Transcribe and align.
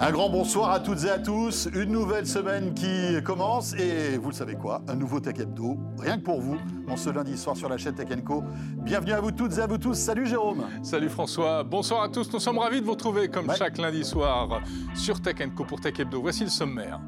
Un 0.00 0.10
grand 0.10 0.28
bonsoir 0.28 0.72
à 0.72 0.80
toutes 0.80 1.04
et 1.04 1.10
à 1.10 1.20
tous. 1.20 1.68
Une 1.72 1.92
nouvelle 1.92 2.26
semaine 2.26 2.74
qui 2.74 3.22
commence 3.22 3.74
et 3.74 4.18
vous 4.18 4.30
le 4.30 4.34
savez 4.34 4.56
quoi, 4.56 4.82
un 4.88 4.96
nouveau 4.96 5.20
Tech 5.20 5.38
Hebdo, 5.38 5.78
rien 5.98 6.18
que 6.18 6.22
pour 6.24 6.40
vous, 6.40 6.56
en 6.88 6.96
ce 6.96 7.10
lundi 7.10 7.38
soir 7.38 7.56
sur 7.56 7.68
la 7.68 7.78
chaîne 7.78 7.94
Tech 7.94 8.08
Co. 8.24 8.42
Bienvenue 8.78 9.12
à 9.12 9.20
vous 9.20 9.30
toutes 9.30 9.56
et 9.56 9.60
à 9.60 9.68
vous 9.68 9.78
tous. 9.78 9.94
Salut 9.94 10.26
Jérôme. 10.26 10.64
Salut 10.82 11.08
François. 11.08 11.62
Bonsoir 11.62 12.02
à 12.02 12.08
tous. 12.08 12.30
Nous 12.32 12.40
sommes 12.40 12.58
ravis 12.58 12.80
de 12.80 12.86
vous 12.86 12.92
retrouver 12.92 13.28
comme 13.28 13.50
chaque 13.56 13.78
lundi 13.78 14.04
soir 14.04 14.62
sur 14.94 15.22
Tech 15.22 15.36
Co 15.54 15.64
pour 15.64 15.80
Tech 15.80 15.98
Hebdo. 15.98 16.20
Voici 16.20 16.42
le 16.42 16.50
sommaire. 16.50 17.00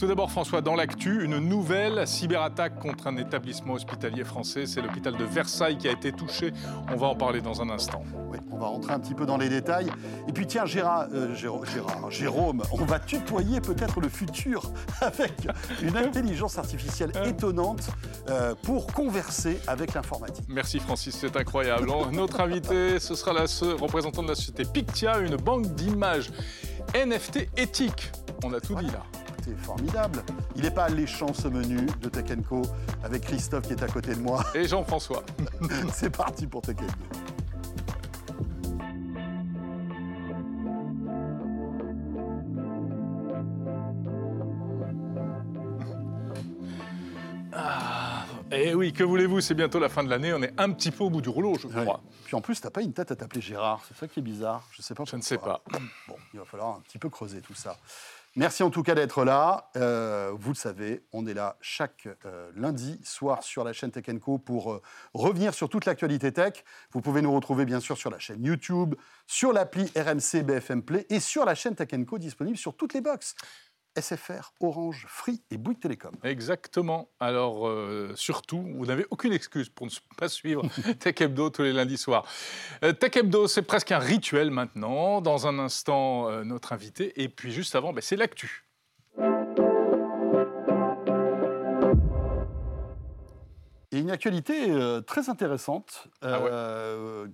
Tout 0.00 0.06
d'abord, 0.06 0.30
François, 0.30 0.62
dans 0.62 0.76
l'actu, 0.76 1.22
une 1.22 1.40
nouvelle 1.40 2.08
cyberattaque 2.08 2.78
contre 2.78 3.06
un 3.06 3.18
établissement 3.18 3.74
hospitalier 3.74 4.24
français. 4.24 4.64
C'est 4.64 4.80
l'hôpital 4.80 5.14
de 5.14 5.24
Versailles 5.24 5.76
qui 5.76 5.88
a 5.88 5.92
été 5.92 6.10
touché. 6.10 6.54
On 6.90 6.96
va 6.96 7.08
en 7.08 7.14
parler 7.14 7.42
dans 7.42 7.60
un 7.60 7.68
instant. 7.68 8.02
Oui, 8.30 8.38
on 8.50 8.56
va 8.56 8.68
rentrer 8.68 8.94
un 8.94 8.98
petit 8.98 9.12
peu 9.12 9.26
dans 9.26 9.36
les 9.36 9.50
détails. 9.50 9.92
Et 10.26 10.32
puis 10.32 10.46
tiens, 10.46 10.64
Gérard, 10.64 11.08
euh, 11.12 11.34
Gérard, 11.34 12.10
Jérôme, 12.10 12.62
on 12.72 12.86
va 12.86 12.98
tutoyer 12.98 13.60
peut-être 13.60 14.00
le 14.00 14.08
futur 14.08 14.72
avec 15.02 15.46
une 15.82 15.98
intelligence 15.98 16.56
artificielle 16.56 17.12
étonnante 17.26 17.90
euh, 18.30 18.54
pour 18.62 18.86
converser 18.86 19.60
avec 19.66 19.92
l'informatique. 19.92 20.46
Merci 20.48 20.78
Francis, 20.78 21.14
c'est 21.14 21.36
incroyable. 21.36 21.90
Notre 22.12 22.40
invité, 22.40 22.98
ce 23.00 23.14
sera 23.14 23.34
la 23.34 23.44
représentant 23.78 24.22
de 24.22 24.28
la 24.28 24.34
société 24.34 24.64
Pictia, 24.64 25.18
une 25.18 25.36
banque 25.36 25.74
d'images 25.74 26.32
NFT 26.94 27.50
éthique. 27.58 28.10
On 28.42 28.54
a 28.54 28.60
tout 28.60 28.74
dit 28.76 28.86
là 28.86 29.02
formidable. 29.56 30.22
Il 30.56 30.62
n'est 30.62 30.70
pas 30.70 30.84
alléchant 30.84 31.32
ce 31.32 31.48
menu 31.48 31.86
de 32.00 32.08
Tech 32.08 32.26
Co 32.48 32.62
avec 33.02 33.22
Christophe 33.22 33.66
qui 33.66 33.72
est 33.72 33.82
à 33.82 33.88
côté 33.88 34.14
de 34.14 34.20
moi. 34.20 34.44
Et 34.54 34.66
Jean-François. 34.66 35.22
c'est 35.92 36.14
parti 36.14 36.46
pour 36.46 36.62
Tech 36.62 36.76
Ah, 47.52 48.24
et 48.52 48.68
eh 48.68 48.74
oui, 48.74 48.92
que 48.92 49.04
voulez-vous, 49.04 49.40
c'est 49.40 49.54
bientôt 49.54 49.78
la 49.78 49.88
fin 49.88 50.02
de 50.02 50.10
l'année, 50.10 50.32
on 50.32 50.42
est 50.42 50.52
un 50.58 50.72
petit 50.72 50.90
peu 50.90 51.04
au 51.04 51.10
bout 51.10 51.20
du 51.20 51.28
rouleau, 51.28 51.56
je 51.58 51.68
crois. 51.68 52.00
Puis 52.24 52.34
en 52.34 52.40
plus, 52.40 52.60
tu 52.60 52.66
n'as 52.66 52.70
pas 52.70 52.82
une 52.82 52.92
tête 52.92 53.10
à 53.10 53.16
t'appeler 53.16 53.40
Gérard, 53.40 53.82
c'est 53.86 53.96
ça 53.96 54.08
qui 54.08 54.20
est 54.20 54.22
bizarre. 54.22 54.66
Je 54.72 54.82
sais 54.82 54.94
pas. 54.94 55.04
Je 55.06 55.16
ne 55.16 55.22
sais 55.22 55.38
pas. 55.38 55.62
Bon, 56.08 56.16
il 56.32 56.38
va 56.40 56.44
falloir 56.44 56.76
un 56.76 56.80
petit 56.80 56.98
peu 56.98 57.08
creuser 57.08 57.40
tout 57.40 57.54
ça. 57.54 57.76
Merci 58.36 58.62
en 58.62 58.70
tout 58.70 58.84
cas 58.84 58.94
d'être 58.94 59.24
là. 59.24 59.70
Euh, 59.76 60.32
vous 60.38 60.50
le 60.50 60.54
savez, 60.54 61.02
on 61.12 61.26
est 61.26 61.34
là 61.34 61.56
chaque 61.60 62.06
euh, 62.24 62.52
lundi 62.54 63.00
soir 63.02 63.42
sur 63.42 63.64
la 63.64 63.72
chaîne 63.72 63.90
Tech 63.90 64.04
Co 64.20 64.38
pour 64.38 64.72
euh, 64.72 64.82
revenir 65.14 65.52
sur 65.52 65.68
toute 65.68 65.84
l'actualité 65.84 66.30
tech. 66.30 66.64
Vous 66.92 67.00
pouvez 67.00 67.22
nous 67.22 67.34
retrouver 67.34 67.64
bien 67.64 67.80
sûr 67.80 67.98
sur 67.98 68.08
la 68.08 68.20
chaîne 68.20 68.44
YouTube, 68.44 68.94
sur 69.26 69.52
l'appli 69.52 69.90
RMC 69.96 70.44
BFM 70.44 70.82
Play 70.82 71.06
et 71.10 71.18
sur 71.18 71.44
la 71.44 71.56
chaîne 71.56 71.74
Tech 71.74 71.88
Co 72.06 72.18
disponible 72.18 72.56
sur 72.56 72.76
toutes 72.76 72.94
les 72.94 73.00
box. 73.00 73.34
SFR, 73.98 74.52
Orange, 74.60 75.06
Free 75.08 75.42
et 75.50 75.56
Bouygues 75.56 75.80
Télécom. 75.80 76.12
Exactement. 76.22 77.10
Alors, 77.18 77.66
euh, 77.66 78.12
surtout, 78.14 78.62
vous 78.76 78.86
n'avez 78.86 79.06
aucune 79.10 79.32
excuse 79.32 79.68
pour 79.68 79.86
ne 79.86 79.92
pas 80.16 80.28
suivre 80.28 80.62
Tech 81.00 81.20
Hebdo 81.20 81.50
tous 81.50 81.62
les 81.62 81.72
lundis 81.72 81.98
soirs. 81.98 82.26
Euh, 82.84 82.92
Tech 82.92 83.16
Hebdo, 83.16 83.48
c'est 83.48 83.62
presque 83.62 83.92
un 83.92 83.98
rituel 83.98 84.50
maintenant. 84.50 85.20
Dans 85.20 85.46
un 85.46 85.58
instant, 85.58 86.28
euh, 86.28 86.44
notre 86.44 86.72
invité. 86.72 87.22
Et 87.22 87.28
puis, 87.28 87.52
juste 87.52 87.74
avant, 87.74 87.92
ben, 87.92 88.00
c'est 88.00 88.16
l'actu. 88.16 88.64
Une 94.10 94.14
actualité 94.14 95.00
très 95.06 95.28
intéressante 95.28 96.08
ah 96.22 96.40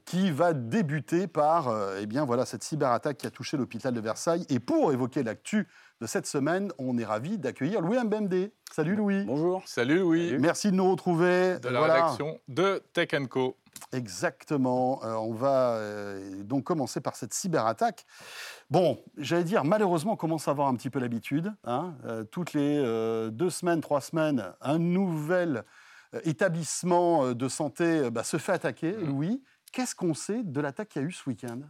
qui 0.04 0.30
va 0.30 0.52
débuter 0.52 1.26
par 1.26 1.74
eh 1.98 2.06
bien, 2.06 2.24
voilà, 2.24 2.44
cette 2.44 2.62
cyberattaque 2.62 3.16
qui 3.16 3.26
a 3.26 3.30
touché 3.30 3.56
l'hôpital 3.56 3.94
de 3.94 4.00
Versailles. 4.00 4.44
Et 4.50 4.60
pour 4.60 4.92
évoquer 4.92 5.22
l'actu 5.22 5.66
de 6.00 6.06
cette 6.06 6.26
semaine, 6.26 6.70
on 6.78 6.98
est 6.98 7.04
ravi 7.04 7.38
d'accueillir 7.38 7.80
Louis 7.80 7.98
Mbemde. 7.98 8.50
Salut 8.70 8.94
Louis. 8.94 9.24
Bonjour. 9.24 9.62
Salut 9.64 10.00
Louis. 10.00 10.36
Merci 10.38 10.70
de 10.70 10.76
nous 10.76 10.90
retrouver. 10.90 11.58
De 11.60 11.68
la 11.70 11.80
rédaction 11.80 12.38
de 12.48 12.82
Tech 12.92 13.08
Co. 13.30 13.56
Exactement. 13.92 15.00
Euh, 15.04 15.14
on 15.14 15.32
va 15.32 15.74
euh, 15.74 16.42
donc 16.42 16.64
commencer 16.64 17.00
par 17.00 17.16
cette 17.16 17.32
cyberattaque. 17.32 18.04
Bon, 18.70 18.98
j'allais 19.16 19.44
dire, 19.44 19.64
malheureusement, 19.64 20.12
on 20.12 20.16
commence 20.16 20.48
à 20.48 20.50
avoir 20.50 20.68
un 20.68 20.74
petit 20.74 20.90
peu 20.90 20.98
l'habitude. 20.98 21.52
Hein. 21.64 21.94
Euh, 22.04 22.24
toutes 22.24 22.52
les 22.52 22.82
deux 23.30 23.50
semaines, 23.50 23.80
trois 23.80 24.00
semaines, 24.00 24.52
un 24.60 24.78
nouvel 24.78 25.64
établissement 26.24 27.32
de 27.32 27.48
santé 27.48 28.10
bah, 28.10 28.24
se 28.24 28.36
fait 28.36 28.52
attaquer. 28.52 28.92
Mmh. 28.92 29.06
Louis, 29.06 29.42
qu'est-ce 29.72 29.94
qu'on 29.94 30.14
sait 30.14 30.42
de 30.42 30.60
l'attaque 30.60 30.90
qu'il 30.90 31.02
y 31.02 31.04
a 31.04 31.08
eu 31.08 31.12
ce 31.12 31.28
week-end? 31.28 31.60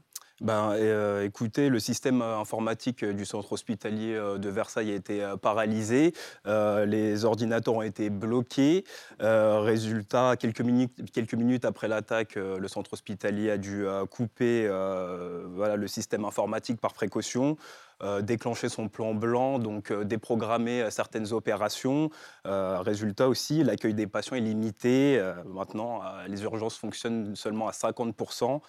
Ben, 0.43 0.73
euh, 0.73 1.25
écoutez, 1.25 1.71
le 1.71 1.81
système 1.81 2.21
euh, 2.21 2.39
informatique 2.39 3.03
euh, 3.03 3.15
du 3.15 3.25
centre 3.25 3.51
hospitalier 3.53 4.21
de 4.39 4.49
Versailles 4.51 4.91
a 4.91 4.95
été 4.95 5.35
paralysé. 5.41 6.13
les 6.45 7.25
ordinateurs 7.25 7.75
ont 7.75 7.83
été 7.83 8.11
bloqués. 8.11 8.85
résultat, 9.21 10.37
quelques 10.39 10.61
minutes, 10.61 11.11
quelques 11.13 11.35
minutes 11.35 11.65
après 11.65 11.89
l'attaque, 11.89 12.35
le 12.37 12.69
centre 12.69 12.93
hospitalier 12.93 13.51
a 13.51 13.59
dû 13.59 13.87
couper 14.11 14.69
voilà, 14.69 15.77
le 15.77 15.89
système 15.89 16.25
informatique 16.25 16.81
par 16.81 16.93
précaution. 16.93 17.57
Euh, 18.03 18.21
déclencher 18.21 18.69
son 18.69 18.91
plan 18.91 19.15
blanc, 19.15 19.59
donc 19.59 19.91
euh, 19.91 20.05
déprogrammer 20.05 20.83
euh, 20.83 20.91
certaines 20.91 21.33
opérations. 21.33 22.11
résultat 22.45 23.27
aussi, 23.27 23.65
l'accueil 23.65 23.95
des 23.95 24.07
patients 24.07 24.37
est 24.37 24.41
limité. 24.41 25.21
maintenant, 25.47 26.03
les 26.27 26.43
urgences 26.43 26.77
fonctionnent 26.77 27.35
seulement 27.35 27.69
à 27.69 27.73
50% 27.73 28.61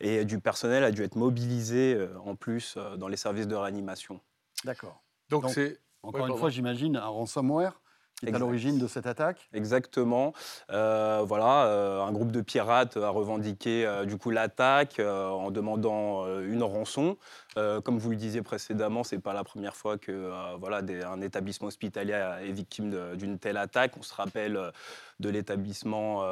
et 0.00 0.24
du 0.24 0.38
personnel 0.38 0.84
a 0.84 0.90
dû 0.90 1.02
être 1.02 1.16
mobilisé 1.16 1.98
en 2.24 2.34
plus 2.36 2.78
dans 2.96 3.08
les 3.08 3.16
services 3.16 3.46
de 3.46 3.54
réanimation. 3.54 4.20
D'accord. 4.64 5.02
Donc, 5.28 5.48
c'est 5.50 5.78
encore 6.02 6.26
une 6.26 6.36
fois, 6.36 6.50
j'imagine, 6.50 6.96
un 6.96 7.06
ransomware 7.06 7.80
qui 8.20 8.26
est 8.26 8.34
à 8.34 8.38
l'origine 8.38 8.78
de 8.78 8.86
cette 8.86 9.06
attaque 9.06 9.48
Exactement. 9.52 10.32
Euh, 10.70 11.22
voilà, 11.26 11.66
euh, 11.66 12.00
un 12.00 12.12
groupe 12.12 12.32
de 12.32 12.40
pirates 12.40 12.96
a 12.96 13.10
revendiqué 13.10 13.86
euh, 13.86 14.06
du 14.06 14.16
coup 14.16 14.30
l'attaque 14.30 15.00
en 15.00 15.50
demandant 15.50 16.26
une 16.40 16.62
rançon. 16.62 17.16
comme 17.54 17.98
vous 17.98 18.10
le 18.10 18.16
disiez 18.16 18.42
précédemment, 18.42 19.04
c'est 19.04 19.18
pas 19.18 19.32
la 19.32 19.44
première 19.44 19.76
fois 19.76 19.98
que 19.98 20.30
voilà, 20.58 20.82
un 21.06 21.20
établissement 21.20 21.68
hospitalier 21.68 22.12
est 22.42 22.52
victime 22.52 23.16
d'une 23.16 23.38
telle 23.38 23.56
attaque. 23.56 23.96
On 23.98 24.02
se 24.02 24.14
rappelle 24.14 24.72
de 25.20 25.28
l'établissement 25.28 26.22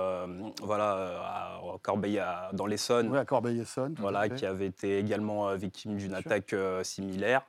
voilà, 0.62 0.92
à 1.22 1.60
Corbeil 1.82 2.22
dans 2.52 2.66
l'Essonne. 2.66 3.10
Oui, 3.10 3.18
à 3.18 3.24
Corbeil-Essonne. 3.24 3.94
Voilà, 3.98 4.28
qui 4.28 4.46
avait 4.46 4.66
été 4.66 4.98
également 4.98 5.54
victime 5.54 5.96
d'une 5.96 6.14
attaque 6.14 6.54
similaire. 6.82 7.42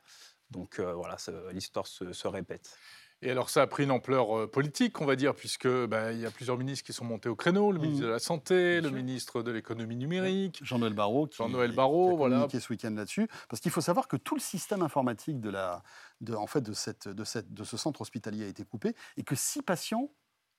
Donc 0.52 0.79
voilà, 0.79 1.17
l'histoire 1.52 1.88
se 1.88 2.28
répète. 2.28 2.78
Et 3.21 3.31
alors 3.31 3.49
ça 3.49 3.61
a 3.61 3.67
pris 3.67 3.83
une 3.83 3.91
ampleur 3.91 4.37
euh, 4.37 4.47
politique, 4.47 4.99
on 5.01 5.05
va 5.05 5.15
dire, 5.15 5.33
puisque 5.33 5.67
bah, 5.67 6.11
il 6.11 6.19
y 6.19 6.25
a 6.25 6.31
plusieurs 6.31 6.57
ministres 6.57 6.85
qui 6.85 6.93
sont 6.93 7.05
montés 7.05 7.29
au 7.29 7.35
créneau, 7.35 7.71
le 7.71 7.79
ministre 7.79 8.03
mmh. 8.03 8.07
de 8.07 8.11
la 8.11 8.19
Santé, 8.19 8.81
le 8.81 8.89
ministre 8.89 9.41
de 9.41 9.51
l'économie 9.51 9.95
numérique, 9.95 10.59
Jean-Noël 10.63 10.93
Barrot, 10.93 11.27
qui, 11.27 11.37
Jean-Noël 11.37 11.73
Barrot, 11.73 12.17
voilà, 12.17 12.47
ce 12.49 12.73
week-end 12.73 12.91
là-dessus, 12.91 13.27
parce 13.49 13.61
qu'il 13.61 13.71
faut 13.71 13.81
savoir 13.81 14.07
que 14.07 14.17
tout 14.17 14.35
le 14.35 14.41
système 14.41 14.81
informatique 14.81 15.39
de 15.39 15.49
la, 15.49 15.81
de, 16.21 16.33
en 16.33 16.47
fait, 16.47 16.61
de, 16.61 16.73
cette, 16.73 17.07
de, 17.07 17.23
cette, 17.23 17.53
de 17.53 17.63
ce 17.63 17.77
centre 17.77 18.01
hospitalier 18.01 18.45
a 18.45 18.47
été 18.47 18.63
coupé, 18.63 18.93
et 19.17 19.23
que 19.23 19.35
six 19.35 19.61
patients 19.61 20.11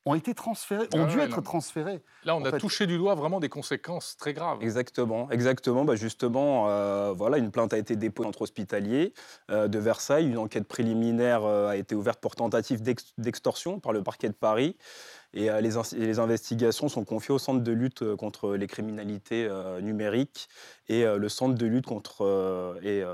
ont 0.07 0.15
été 0.15 0.35
transférés, 0.35 0.89
ont 0.95 1.07
dû 1.07 1.19
être 1.19 1.41
transférés. 1.41 2.01
Là, 2.25 2.37
on 2.37 2.45
a 2.45 2.53
touché 2.53 2.87
du 2.87 2.97
doigt 2.97 3.17
vraiment 3.17 3.41
des 3.41 3.49
conséquences 3.49 4.17
très 4.17 4.33
graves. 4.33 4.63
Exactement, 4.63 5.29
exactement. 5.31 5.85
Bah 5.85 5.97
justement, 5.97 6.69
euh, 6.69 7.13
voilà, 7.13 7.39
une 7.39 7.51
plainte 7.51 7.75
a 7.75 7.79
été 7.79 7.97
déposée 7.97 8.29
entre 8.29 8.43
hospitalier 8.43 9.13
euh, 9.51 9.67
de 9.67 9.79
Versailles. 9.81 10.27
Une 10.27 10.39
enquête 10.39 10.69
préliminaire 10.69 11.45
euh, 11.45 11.69
a 11.69 11.77
été 11.77 11.97
ouverte 11.97 12.21
pour 12.21 12.37
tentative 12.37 12.83
d'extorsion 13.19 13.81
par 13.81 13.93
le 13.93 14.03
parquet 14.05 14.29
de 14.29 14.35
Paris. 14.35 14.77
Et 15.35 15.51
les, 15.61 15.73
les, 15.99 16.19
investigations 16.19 16.89
sont 16.89 17.05
confiées 17.05 17.35
au 17.35 17.39
Centre 17.39 17.63
de 17.63 17.73
lutte 17.73 18.15
contre 18.15 18.55
les 18.55 18.67
criminalités 18.67 19.51
numériques 19.83 20.49
et 20.89 21.05
le 21.05 21.29
Centre 21.29 21.57
de 21.57 21.67
lutte 21.67 21.85
contre 21.85 22.79
et 22.83 23.05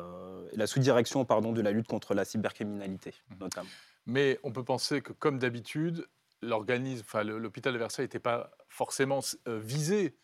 la 0.53 0.67
sous-direction 0.69 1.25
pardon 1.25 1.51
de 1.51 1.61
la 1.61 1.73
lutte 1.73 1.89
contre 1.89 2.15
la 2.15 2.25
cybercriminalité 2.25 3.15
mmh. 3.31 3.35
notamment. 3.41 3.69
Mais 4.07 4.39
on 4.45 4.53
peut 4.53 4.63
penser 4.63 5.01
que, 5.01 5.13
comme 5.13 5.41
d'habitude, 5.41 6.07
l'organisme, 6.43 7.05
enfin, 7.07 7.23
l'hôpital 7.23 7.73
de 7.73 7.79
Versailles 7.79 8.05
n'était 8.05 8.19
pas 8.19 8.51
forcément 8.69 9.21
euh, 9.49 9.59
visé, 9.59 10.17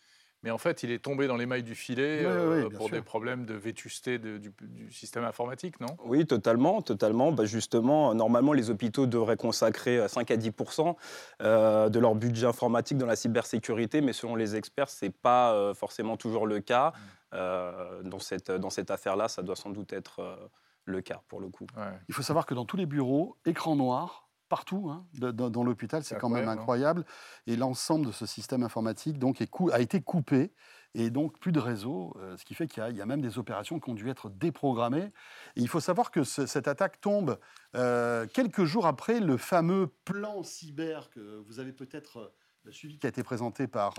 mais 0.43 0.51
en 0.51 0.57
fait, 0.57 0.83
il 0.83 0.91
est 0.91 0.99
tombé 0.99 1.27
dans 1.27 1.35
les 1.35 1.45
mailles 1.45 1.63
du 1.63 1.75
filet 1.75 2.23
euh, 2.23 2.69
pour 2.69 2.89
des 2.89 3.01
problèmes 3.01 3.45
de 3.45 3.55
vétusté 3.55 4.19
du, 4.19 4.53
système 4.89 5.25
informatique, 5.25 5.79
non? 5.81 5.97
Oui, 6.05 6.25
totalement, 6.25 6.81
totalement. 6.81 7.33
Bah, 7.33 7.43
justement, 7.43 8.13
normalement, 8.13 8.53
les 8.53 8.69
hôpitaux 8.69 9.05
devraient 9.05 9.35
consacrer 9.35 10.07
5 10.07 10.31
euh, 10.31 10.33
à 10.33 10.37
10% 10.37 11.89
de 11.89 11.99
leur 11.99 12.15
budget 12.15 12.45
informatique 12.45 12.97
dans 12.97 13.05
la 13.05 13.17
cybersécurité, 13.17 13.99
mais 13.99 14.13
selon 14.13 14.35
les 14.35 14.55
experts, 14.55 14.89
ce 14.89 15.05
n'est 15.05 15.11
pas 15.11 15.73
forcément 15.73 16.17
toujours 16.17 16.47
le 16.47 16.59
cas. 16.59 16.93
Mmh. 17.31 18.09
dans 18.09 18.17
cette, 18.17 18.49
dans 18.49 18.71
cette 18.71 18.89
affaire-là, 18.89 19.27
ça 19.27 19.43
doit 19.43 19.55
sans 19.55 19.69
doute 19.69 19.93
être 19.93 20.49
le 20.85 21.01
cas, 21.01 21.21
pour 21.27 21.39
le 21.39 21.49
coup. 21.49 21.67
Il 22.07 22.15
faut 22.15 22.23
savoir 22.23 22.47
que 22.47 22.55
dans 22.55 22.65
tous 22.65 22.77
les 22.77 22.87
bureaux, 22.87 23.37
écran 23.45 23.75
noir, 23.75 24.28
partout 24.49 24.89
hein, 24.89 25.05
dans, 25.13 25.63
l'hôpital, 25.63 26.03
c'est 26.03 26.17
quand 26.17 26.29
même 26.29 26.49
hein. 26.49 26.53
incroyable. 26.53 27.05
Et 27.47 27.55
l'ensemble 27.55 28.07
de 28.07 28.11
ce 28.11 28.25
système 28.25 28.63
informatique 28.63 29.19
donc, 29.19 29.41
a 29.71 29.79
été 29.79 30.01
coupé. 30.01 30.51
et 30.95 31.09
donc 31.09 31.39
plus 31.39 31.51
de 31.51 31.59
réseau, 31.59 32.15
euh, 32.19 32.35
ce 32.35 32.43
qui 32.43 32.55
fait 32.55 32.67
qu'il 32.67 32.83
y, 32.95 33.01
a 33.01 33.05
même 33.05 33.21
des 33.21 33.37
opérations 33.37 33.79
qui 33.79 33.89
ont 33.89 33.93
dû 33.93 34.09
être 34.09 34.29
déprogrammées. 34.29 35.11
Et 35.55 35.61
il 35.61 35.67
faut 35.67 35.79
savoir 35.79 36.11
que 36.11 36.23
cette 36.23 36.67
attaque 36.67 36.99
tombe 36.99 37.39
euh, 37.75 38.25
quelques 38.27 38.65
jours 38.65 38.87
après 38.87 39.19
le 39.19 39.37
fameux 39.37 39.87
plan 40.03 40.43
cyber 40.43 41.09
que 41.11 41.43
vous 41.47 41.59
avez 41.59 41.71
peut-être 41.71 42.33
suivi, 42.71 42.99
qui 42.99 43.05
a 43.05 43.09
été 43.09 43.23
présenté 43.23 43.67
par 43.67 43.93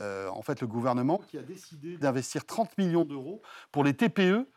en 0.00 0.42
fait, 0.42 0.60
le 0.60 0.66
gouvernement, 0.66 1.18
qui 1.18 1.38
a 1.38 1.42
décidé 1.42 1.96
d'investir 1.98 2.44
30 2.44 2.76
millions 2.78 3.04
d'euros 3.04 3.42
pour 3.70 3.84
les 3.84 3.94
TPE 3.94 4.48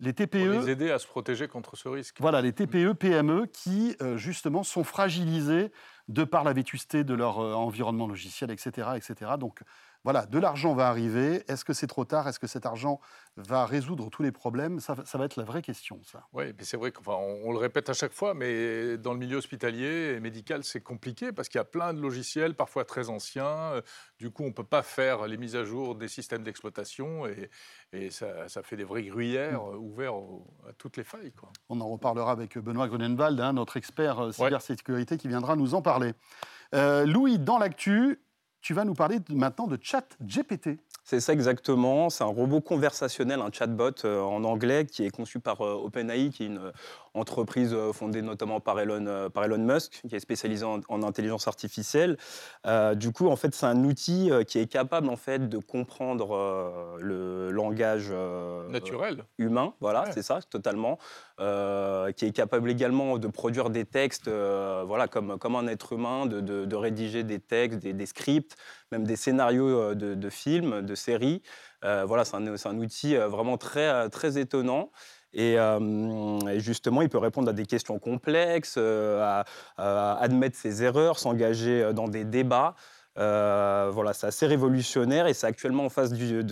les 0.00 0.12
TPE. 0.12 0.54
Pour 0.54 0.62
les 0.62 0.70
aider 0.70 0.90
à 0.90 0.98
se 0.98 1.06
protéger 1.06 1.46
contre 1.48 1.76
ce 1.76 1.88
risque. 1.88 2.16
Voilà, 2.20 2.42
les 2.42 2.52
TPE, 2.52 2.94
PME 2.94 3.46
qui, 3.46 3.96
justement, 4.16 4.62
sont 4.62 4.84
fragilisés 4.84 5.70
de 6.08 6.24
par 6.24 6.42
la 6.42 6.52
vétusté 6.52 7.04
de 7.04 7.14
leur 7.14 7.38
environnement 7.38 8.08
logiciel, 8.08 8.50
etc. 8.50 8.88
etc. 8.96 9.32
Donc, 9.38 9.60
voilà, 10.04 10.26
de 10.26 10.38
l'argent 10.38 10.74
va 10.74 10.88
arriver. 10.88 11.44
Est-ce 11.48 11.64
que 11.64 11.72
c'est 11.72 11.86
trop 11.86 12.04
tard? 12.04 12.26
Est-ce 12.26 12.38
que 12.38 12.46
cet 12.46 12.64
argent 12.64 13.00
va 13.36 13.66
résoudre 13.66 14.08
tous 14.10 14.22
les 14.22 14.32
problèmes? 14.32 14.80
Ça, 14.80 14.94
va 14.94 15.24
être 15.24 15.36
la 15.36 15.44
vraie 15.44 15.62
question, 15.62 16.00
ça. 16.04 16.26
Oui, 16.32 16.44
mais 16.56 16.64
c'est 16.64 16.76
vrai 16.76 16.90
qu'on 16.90 17.12
on 17.12 17.52
le 17.52 17.58
répète 17.58 17.90
à 17.90 17.92
chaque 17.92 18.12
fois, 18.12 18.32
mais 18.34 18.96
dans 18.96 19.12
le 19.12 19.18
milieu 19.18 19.36
hospitalier 19.36 20.14
et 20.16 20.20
médical, 20.20 20.64
c'est 20.64 20.80
compliqué 20.80 21.32
parce 21.32 21.48
qu'il 21.48 21.58
y 21.58 21.60
a 21.60 21.64
plein 21.64 21.92
de 21.92 22.00
logiciels, 22.00 22.54
parfois 22.54 22.84
très 22.84 23.10
anciens. 23.10 23.82
Du 24.18 24.30
coup, 24.30 24.42
on 24.44 24.48
ne 24.48 24.52
peut 24.52 24.64
pas 24.64 24.82
faire 24.82 25.26
les 25.26 25.36
mises 25.36 25.56
à 25.56 25.64
jour 25.64 25.94
des 25.94 26.08
systèmes 26.08 26.42
d'exploitation 26.42 27.26
et, 27.26 28.10
ça, 28.10 28.62
fait 28.62 28.76
des 28.76 28.84
vrais 28.84 29.02
gruyères 29.02 29.62
mm. 29.62 29.76
ouverts 29.76 30.14
à 30.68 30.72
toutes 30.72 30.96
les 30.96 31.04
failles. 31.04 31.32
Quoi. 31.32 31.50
On 31.68 31.80
en 31.80 31.88
reparlera 31.88 32.32
avec 32.32 32.56
Benoît 32.58 32.88
Grunenwald, 32.88 33.40
hein, 33.40 33.52
notre 33.52 33.76
expert 33.76 34.18
euh, 34.20 34.32
cybersécurité, 34.32 35.16
qui 35.16 35.28
viendra 35.28 35.56
nous 35.56 35.74
en 35.74 35.82
parler. 35.82 36.12
Euh, 36.74 37.04
Louis, 37.04 37.38
dans 37.38 37.58
l'actu, 37.58 38.20
tu 38.60 38.74
vas 38.74 38.84
nous 38.84 38.94
parler 38.94 39.18
maintenant 39.30 39.66
de 39.66 39.78
chat 39.80 40.04
GPT. 40.22 40.78
C'est 41.04 41.20
ça 41.20 41.32
exactement. 41.32 42.10
C'est 42.10 42.24
un 42.24 42.28
robot 42.28 42.60
conversationnel, 42.60 43.40
un 43.40 43.50
chatbot 43.50 44.04
euh, 44.04 44.20
en 44.20 44.44
anglais 44.44 44.86
qui 44.86 45.04
est 45.04 45.10
conçu 45.10 45.40
par 45.40 45.60
euh, 45.62 45.74
OpenAI, 45.74 46.30
qui 46.30 46.44
est 46.44 46.46
une 46.46 46.72
entreprise 47.14 47.72
euh, 47.74 47.92
fondée 47.92 48.22
notamment 48.22 48.60
par 48.60 48.78
Elon, 48.78 49.06
euh, 49.06 49.28
par 49.28 49.44
Elon 49.44 49.58
Musk, 49.58 50.02
qui 50.08 50.14
est 50.14 50.20
spécialisée 50.20 50.64
en, 50.64 51.02
intelligence 51.02 51.48
artificielle. 51.48 52.16
Euh, 52.66 52.94
du 52.94 53.12
coup, 53.12 53.28
en 53.28 53.36
fait, 53.36 53.54
c'est 53.54 53.66
un 53.66 53.84
outil 53.84 54.30
qui 54.46 54.58
est 54.58 54.66
capable 54.66 55.08
en 55.08 55.16
fait 55.16 55.48
de 55.48 55.58
comprendre 55.58 56.98
le 57.00 57.50
langage 57.50 58.12
naturel 58.68 59.24
humain. 59.38 59.74
Voilà, 59.80 60.04
c'est 60.12 60.22
ça, 60.22 60.40
totalement. 60.42 60.98
qui 61.38 62.24
est 62.26 62.34
capable 62.34 62.70
également 62.70 63.18
de 63.18 63.28
produire 63.28 63.70
des 63.70 63.84
textes, 63.86 64.28
voilà, 64.28 65.08
comme, 65.08 65.38
comme 65.38 65.56
un 65.56 65.66
être 65.66 65.94
humain, 65.94 66.26
de, 66.26 66.40
de, 66.40 66.76
rédiger 66.76 67.24
des 67.24 67.40
textes, 67.40 67.78
des, 67.78 68.06
scripts, 68.06 68.56
même 68.92 69.04
des 69.04 69.16
scénarios 69.16 69.94
de, 69.94 70.14
de 70.14 70.30
films, 70.30 70.82
de 70.82 70.94
séries. 70.94 71.42
voilà, 71.82 72.24
c'est 72.24 72.36
un, 72.36 72.46
un, 72.46 72.78
outil 72.78 73.16
vraiment 73.16 73.56
très, 73.56 74.10
très 74.10 74.38
étonnant. 74.38 74.90
Et, 75.32 75.56
justement, 76.58 77.02
il 77.02 77.08
peut 77.08 77.18
répondre 77.18 77.48
à 77.48 77.52
des 77.52 77.66
questions 77.66 77.98
complexes, 77.98 78.78
à, 78.78 79.44
admettre 79.76 80.56
ses 80.56 80.82
erreurs, 80.82 81.18
s'engager 81.18 81.92
dans 81.92 82.08
des 82.08 82.24
débats. 82.24 82.74
voilà, 83.16 84.12
c'est 84.12 84.26
assez 84.26 84.46
révolutionnaire 84.46 85.26
et 85.26 85.34
c'est 85.34 85.46
actuellement 85.46 85.84
en 85.84 85.90
phase 85.90 86.12
de, 86.12 86.42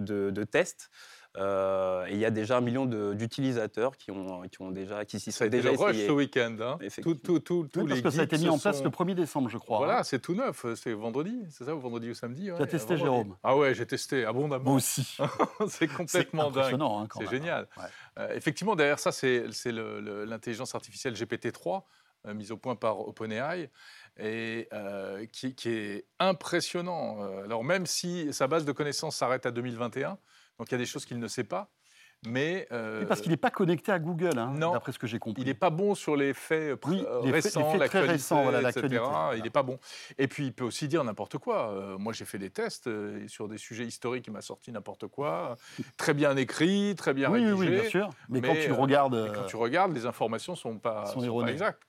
de 0.00 0.44
tests. 0.44 0.90
Euh, 1.36 2.06
il 2.10 2.16
y 2.16 2.24
a 2.24 2.30
déjà 2.30 2.56
un 2.56 2.60
million 2.60 2.86
d'utilisateurs 2.86 3.96
qui 3.96 4.10
ont, 4.10 4.42
qui 4.48 4.60
ont 4.62 4.72
déjà 4.72 5.04
qui 5.04 5.20
s'y 5.20 5.30
sont 5.30 5.46
déjà 5.46 5.70
rush 5.70 5.96
ce 5.96 6.10
week-end. 6.10 6.56
Hein. 6.60 6.78
Tout, 7.02 7.14
tout, 7.14 7.38
tout, 7.38 7.86
parce 7.86 8.00
que 8.00 8.10
ça 8.10 8.22
a 8.22 8.24
été 8.24 8.36
mis 8.38 8.48
en 8.48 8.58
place 8.58 8.82
le 8.82 8.90
1er 8.90 9.14
décembre, 9.14 9.48
je 9.48 9.58
crois. 9.58 9.78
Voilà, 9.78 10.00
hein. 10.00 10.02
c'est 10.02 10.18
tout 10.18 10.34
neuf. 10.34 10.66
C'est 10.74 10.92
vendredi, 10.92 11.40
c'est 11.50 11.64
ça, 11.64 11.74
vendredi 11.74 12.10
ou 12.10 12.14
samedi 12.14 12.50
ouais, 12.50 12.56
Tu 12.56 12.62
as 12.62 12.66
testé, 12.66 12.96
Jérôme 12.96 13.36
Ah 13.44 13.56
ouais, 13.56 13.74
j'ai 13.74 13.86
testé 13.86 14.24
abondamment. 14.24 14.64
Moi 14.64 14.74
aussi. 14.74 15.16
c'est 15.68 15.86
complètement 15.86 16.50
dingue. 16.50 16.80
Hein, 16.80 17.06
c'est 17.16 17.30
génial. 17.30 17.68
Euh, 18.18 18.34
effectivement, 18.34 18.74
derrière 18.74 18.98
ça, 18.98 19.12
c'est 19.12 19.44
l'intelligence 20.26 20.74
artificielle 20.74 21.14
GPT-3, 21.14 21.82
euh, 22.26 22.34
mise 22.34 22.50
au 22.50 22.56
point 22.56 22.74
par 22.74 23.06
OpenAI 23.06 23.70
et 24.18 24.68
qui, 25.32 25.54
qui, 25.54 25.68
est 25.68 26.04
impressionnant. 26.18 27.22
Alors 27.44 27.62
même 27.62 27.86
si 27.86 28.32
sa 28.32 28.48
base 28.48 28.64
de 28.64 28.72
connaissances 28.72 29.16
s'arrête 29.16 29.46
à 29.46 29.52
2021, 29.52 30.18
donc 30.60 30.68
il 30.68 30.72
y 30.72 30.74
a 30.74 30.78
des 30.78 30.86
choses 30.86 31.06
qu'il 31.06 31.18
ne 31.18 31.26
sait 31.26 31.42
pas. 31.42 31.70
Mais 32.26 32.68
euh, 32.70 33.06
parce 33.06 33.22
qu'il 33.22 33.30
n'est 33.30 33.38
pas 33.38 33.50
connecté 33.50 33.92
à 33.92 33.98
Google, 33.98 34.38
hein, 34.38 34.52
d'après 34.58 34.92
ce 34.92 34.98
que 34.98 35.06
j'ai 35.06 35.18
compris. 35.18 35.40
Il 35.40 35.46
n'est 35.48 35.54
pas 35.54 35.70
bon 35.70 35.94
sur 35.94 36.16
les 36.16 36.34
faits 36.34 36.78
oui, 36.84 37.02
récents, 37.30 37.74
l'actualité, 37.78 38.22
voilà, 38.28 38.68
etc. 38.68 39.02
Il 39.38 39.42
n'est 39.42 39.48
pas 39.48 39.62
bon. 39.62 39.78
Et 40.18 40.28
puis 40.28 40.44
il 40.44 40.52
peut 40.52 40.64
aussi 40.64 40.86
dire 40.86 41.02
n'importe 41.02 41.38
quoi. 41.38 41.70
Euh, 41.70 41.96
moi 41.96 42.12
j'ai 42.12 42.26
fait 42.26 42.36
des 42.36 42.50
tests 42.50 42.88
euh, 42.88 43.26
sur 43.26 43.48
des 43.48 43.56
sujets 43.56 43.86
historiques, 43.86 44.26
il 44.26 44.34
m'a 44.34 44.42
sorti 44.42 44.70
n'importe 44.70 45.06
quoi, 45.06 45.56
très 45.96 46.12
bien 46.12 46.36
écrit, 46.36 46.94
très 46.94 47.14
bien 47.14 47.30
oui, 47.30 47.38
rédigé. 47.38 47.56
Oui, 47.56 47.80
bien 47.80 47.88
sûr. 47.88 48.10
Mais, 48.28 48.42
quand 48.42 48.54
tu 48.54 48.70
regardes, 48.70 49.32
quand 49.34 49.46
tu 49.46 49.56
regardes, 49.56 49.94
les 49.94 50.04
informations 50.04 50.54
sont 50.54 50.78
pas, 50.78 51.06
sont, 51.06 51.22
sont 51.22 51.40
pas 51.40 51.50
exactes. 51.50 51.84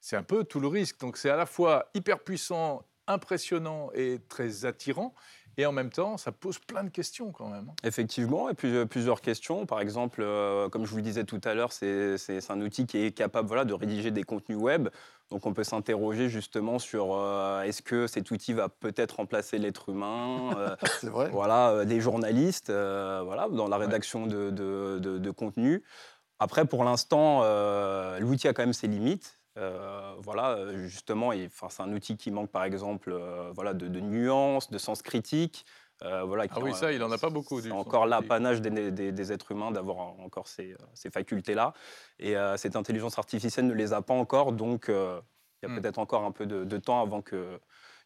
C'est 0.00 0.16
un 0.16 0.22
peu 0.22 0.44
tout 0.44 0.60
le 0.60 0.68
risque. 0.68 1.00
Donc 1.00 1.18
c'est 1.18 1.28
à 1.28 1.36
la 1.36 1.44
fois 1.44 1.90
hyper 1.92 2.20
puissant, 2.20 2.86
impressionnant 3.06 3.90
et 3.94 4.20
très 4.26 4.64
attirant. 4.64 5.14
Et 5.56 5.66
en 5.66 5.72
même 5.72 5.90
temps, 5.90 6.16
ça 6.16 6.32
pose 6.32 6.58
plein 6.58 6.84
de 6.84 6.88
questions 6.88 7.30
quand 7.30 7.48
même. 7.48 7.68
Hein. 7.70 7.74
Effectivement, 7.84 8.48
et 8.48 8.54
puis, 8.54 8.86
plusieurs 8.86 9.20
questions. 9.20 9.66
Par 9.66 9.80
exemple, 9.80 10.20
euh, 10.22 10.68
comme 10.68 10.84
je 10.84 10.90
vous 10.90 10.96
le 10.96 11.02
disais 11.02 11.24
tout 11.24 11.40
à 11.44 11.54
l'heure, 11.54 11.72
c'est 11.72 12.18
un 12.48 12.60
outil 12.60 12.86
qui 12.86 12.98
est 12.98 13.12
capable 13.12 13.48
voilà, 13.48 13.64
de 13.64 13.74
rédiger 13.74 14.10
des 14.10 14.22
contenus 14.22 14.58
web. 14.58 14.88
Donc 15.30 15.46
on 15.46 15.54
peut 15.54 15.64
s'interroger 15.64 16.28
justement 16.28 16.78
sur 16.78 17.14
euh, 17.14 17.62
est-ce 17.62 17.82
que 17.82 18.06
cet 18.06 18.30
outil 18.30 18.52
va 18.52 18.68
peut-être 18.68 19.16
remplacer 19.16 19.58
l'être 19.58 19.88
humain 19.88 20.50
euh, 20.56 20.76
C'est 21.00 21.08
vrai. 21.08 21.30
Voilà, 21.30 21.84
des 21.84 22.00
journalistes 22.00 22.70
voilà, 22.70 23.48
dans 23.50 23.68
la 23.68 23.76
rédaction 23.76 24.26
de, 24.26 24.50
de, 24.50 24.98
de, 24.98 25.30
contenu. 25.30 25.82
Après, 26.38 26.64
pour 26.64 26.84
l'instant, 26.84 27.42
l'outil 28.18 28.48
a 28.48 28.52
quand 28.52 28.62
même 28.62 28.72
ses 28.72 28.88
limites. 28.88 29.38
Euh, 29.56 30.14
voilà, 30.18 30.56
euh, 30.56 30.86
justement, 30.86 31.30
c'est 31.68 31.82
un 31.82 31.92
outil 31.92 32.16
qui 32.16 32.30
manque 32.30 32.50
par 32.50 32.64
exemple 32.64 33.12
euh, 33.12 33.52
voilà, 33.54 33.72
de, 33.72 34.00
nuances, 34.00 34.70
de 34.70 34.78
sens 34.78 35.02
critique. 35.02 35.64
voilà, 36.00 36.46
ah 36.50 36.58
oui, 36.60 36.74
ça, 36.74 36.92
il 36.92 36.98
n'en 36.98 37.10
a 37.12 37.18
pas 37.18 37.30
beaucoup. 37.30 37.60
C'est 37.60 37.70
encore 37.70 38.06
l'apanage 38.06 38.60
des, 38.60 38.90
des, 38.90 39.32
êtres 39.32 39.52
humains 39.52 39.70
d'avoir 39.70 39.98
encore 40.20 40.48
ces, 40.48 40.76
ces 40.92 41.10
facultés-là. 41.10 41.72
Et 42.18 42.34
cette 42.56 42.76
intelligence 42.76 43.18
artificielle 43.18 43.66
ne 43.66 43.74
les 43.74 43.92
a 43.92 44.02
pas 44.02 44.14
encore, 44.14 44.52
donc 44.52 44.86
il 44.88 44.92
y 44.92 45.66
a 45.66 45.68
hmm. 45.68 45.80
peut-être 45.80 45.98
encore 45.98 46.24
un 46.24 46.32
peu 46.32 46.46
de, 46.46 46.78
temps 46.78 47.00
avant 47.00 47.22
que, 47.22 47.58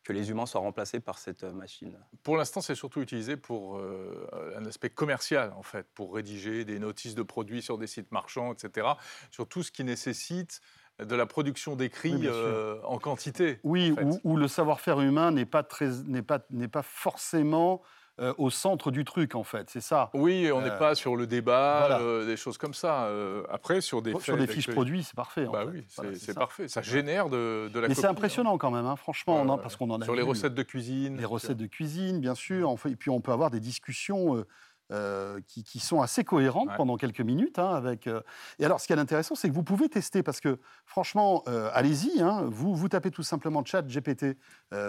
que 0.05 0.13
les 0.13 0.31
humains 0.31 0.47
soient 0.47 0.61
remplacés 0.61 1.01
par 1.01 1.19
cette 1.19 1.43
machine. 1.43 1.99
Pour 2.23 2.37
l'instant, 2.37 2.61
c'est 2.61 2.77
surtout 2.77 3.01
utilisé 3.01 3.37
pour 3.37 3.81
un 3.81 4.65
aspect 4.67 4.91
commercial, 4.91 5.53
en 5.57 5.65
fait, 5.65 5.87
pour 5.95 6.15
rédiger 6.15 6.65
des 6.65 6.79
notices 6.79 7.17
de 7.17 7.23
produits 7.23 7.63
sur 7.63 7.79
des 7.79 7.89
sites 7.89 8.13
marchands, 8.13 8.53
etc. 8.53 8.87
Sur 9.33 9.49
tout 9.49 9.65
ce 9.65 9.73
qui 9.73 9.83
nécessite 9.83 10.61
de 11.05 11.15
la 11.15 11.27
production 11.27 11.77
d'écrits 11.77 12.23
euh, 12.25 12.77
en 12.85 12.99
quantité. 12.99 13.61
Oui, 13.63 13.95
où, 14.25 14.37
le 14.37 14.49
savoir-faire 14.49 15.01
humain 15.01 15.31
n'est 15.31 15.45
pas, 15.45 15.63
très, 15.63 15.91
pas, 16.27 16.41
pas 16.41 16.83
forcément 16.83 17.83
euh, 18.21 18.35
au 18.37 18.51
centre 18.51 18.91
du 18.91 19.05
truc, 19.05 19.37
en 19.37 19.45
fait, 19.45 19.71
c'est 19.71 19.81
ça. 19.81 20.11
Oui, 20.13 20.51
on 20.53 20.61
n'est 20.61 20.71
euh, 20.71 20.79
pas 20.79 20.97
sur 20.97 21.15
le 21.15 21.29
débat, 21.29 22.01
des 22.27 22.37
choses 22.37 22.59
comme 22.59 22.75
ça. 22.75 23.09
après, 23.49 23.81
sur 23.81 24.03
des, 24.03 24.19
sur 24.19 24.37
des 24.37 24.49
fiches 24.49 24.71
produits, 24.71 25.05
c'est 25.05 25.15
parfait. 25.15 25.47
Bah 25.53 25.65
oui, 25.67 25.85
c'est 25.89 26.35
parfait. 26.35 26.67
Ça 26.67 26.83
génère 26.83 27.29
de, 27.29 27.71
de 27.73 27.79
la 27.81 27.89
Mais 27.89 27.95
c'est 27.95 28.07
impressionnant 28.07 28.59
quand 28.59 28.73
même, 28.73 28.87
hein, 28.87 28.97
franchement, 28.97 29.59
parce 29.59 29.77
qu'on 29.77 29.91
en 29.91 30.01
a 30.01 30.05
Sur 30.05 30.17
les 30.17 30.23
recettes 30.23 30.55
de 30.55 30.63
cuisine. 30.65 31.17
Les 31.17 31.25
recettes 31.25 31.57
de 31.57 31.67
cuisine, 31.67 32.21
bien 32.21 32.35
sûr. 32.35 32.75
et 32.87 32.97
puis 32.97 33.11
on 33.11 33.21
peut 33.21 33.33
avoir 33.33 33.51
des 33.51 33.61
discussions 33.61 34.45
euh, 34.91 35.41
qui, 35.47 35.79
sont 35.79 36.01
assez 36.01 36.25
cohérentes 36.25 36.71
pendant 36.77 36.97
quelques 36.97 37.21
minutes. 37.21 37.59
Hein, 37.59 37.75
avec, 37.75 38.07
euh, 38.07 38.21
Et 38.59 38.65
alors, 38.65 38.81
ce 38.81 38.87
qui 38.87 38.93
est 38.93 38.99
intéressant, 38.99 39.35
c'est 39.35 39.49
que 39.49 39.55
vous 39.55 39.63
pouvez 39.63 39.89
tester, 39.89 40.23
parce 40.23 40.41
que 40.41 40.59
franchement, 40.87 41.43
euh, 41.47 41.71
allez-y, 41.75 42.21
hein, 42.21 42.45
vous, 42.49 42.75
vous 42.75 42.89
tapez 42.89 43.11
tout 43.11 43.23
simplement 43.23 43.65
chat 43.65 43.83
GPT 43.83 44.39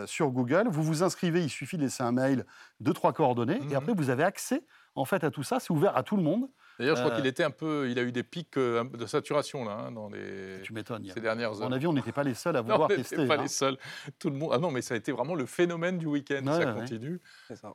sur 0.06 0.30
Google, 0.32 0.68
vous 0.70 0.84
vous 0.84 1.04
inscrivez, 1.04 1.44
il 1.44 1.50
suffit 1.50 1.78
de 1.78 1.84
laisser 1.84 2.04
un 2.04 2.12
mail, 2.12 2.46
deux, 2.80 2.94
trois 2.94 3.14
coordonnées, 3.14 3.58
et 3.58 3.66
mhm. 3.66 3.76
après, 3.76 3.94
vous 3.94 4.10
avez 4.10 4.24
accès 4.24 4.64
en 4.96 5.06
fait, 5.06 5.24
à 5.24 5.32
tout 5.32 5.44
ça, 5.44 5.60
c'est 5.60 5.72
ouvert 5.72 5.96
à 5.96 6.04
tout 6.04 6.18
le 6.18 6.24
monde. 6.24 6.50
D'ailleurs, 6.78 6.96
je 6.96 7.04
crois 7.04 7.16
qu'il 7.16 7.26
était 7.26 7.44
un 7.44 7.52
peu, 7.52 7.90
il 7.90 8.00
a 8.00 8.04
eu 8.04 8.12
des 8.12 8.24
pics 8.24 8.58
de 8.58 9.06
saturation 9.06 9.66
là, 9.66 9.72
hein, 9.74 9.92
dans 9.92 10.10
les. 10.10 10.62
Tu 10.64 10.74
m'étonnes. 10.74 11.06
Ces 11.14 11.20
dernières 11.20 11.52
heures. 11.52 11.64
À 11.64 11.70
mon 11.70 11.76
avis, 11.76 11.88
on 11.88 11.94
n'était 11.94 12.12
pas 12.12 12.24
les 12.24 12.34
seuls 12.34 12.56
à 12.56 12.62
vouloir 12.62 12.88
tester. 12.88 13.18
On 13.18 13.22
n'était 13.22 13.36
pas 13.36 13.42
les 13.42 13.50
seuls. 13.50 13.78
Tout 14.18 14.30
le 14.30 14.38
monde. 14.38 14.52
Ah 14.54 14.58
non, 14.58 14.72
mais 14.72 14.82
ça 14.82 14.94
a 14.94 14.98
été 14.98 15.12
vraiment 15.12 15.36
le 15.36 15.46
phénomène 15.46 15.98
du 15.98 16.06
week-end. 16.06 16.42
ça 16.46 16.74
continue. 16.74 17.20
C'est 17.48 17.58
ça. 17.58 17.74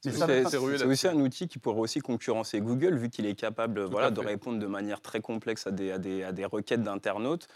C'est 0.00 0.56
aussi 0.56 1.06
un 1.06 1.20
outil 1.20 1.46
qui 1.48 1.58
pourrait 1.58 1.80
aussi 1.80 2.00
concurrencer 2.00 2.60
Google, 2.60 2.96
vu 2.96 3.08
qu'il 3.08 3.26
est 3.26 3.34
capable 3.34 3.82
voilà, 3.84 4.10
de 4.10 4.20
répondre 4.20 4.58
de 4.58 4.66
manière 4.66 5.00
très 5.00 5.20
complexe 5.20 5.66
à 5.66 5.70
des, 5.70 5.92
à 5.92 5.98
des, 5.98 6.24
à 6.24 6.32
des 6.32 6.44
requêtes 6.44 6.82
d'internautes. 6.82 7.46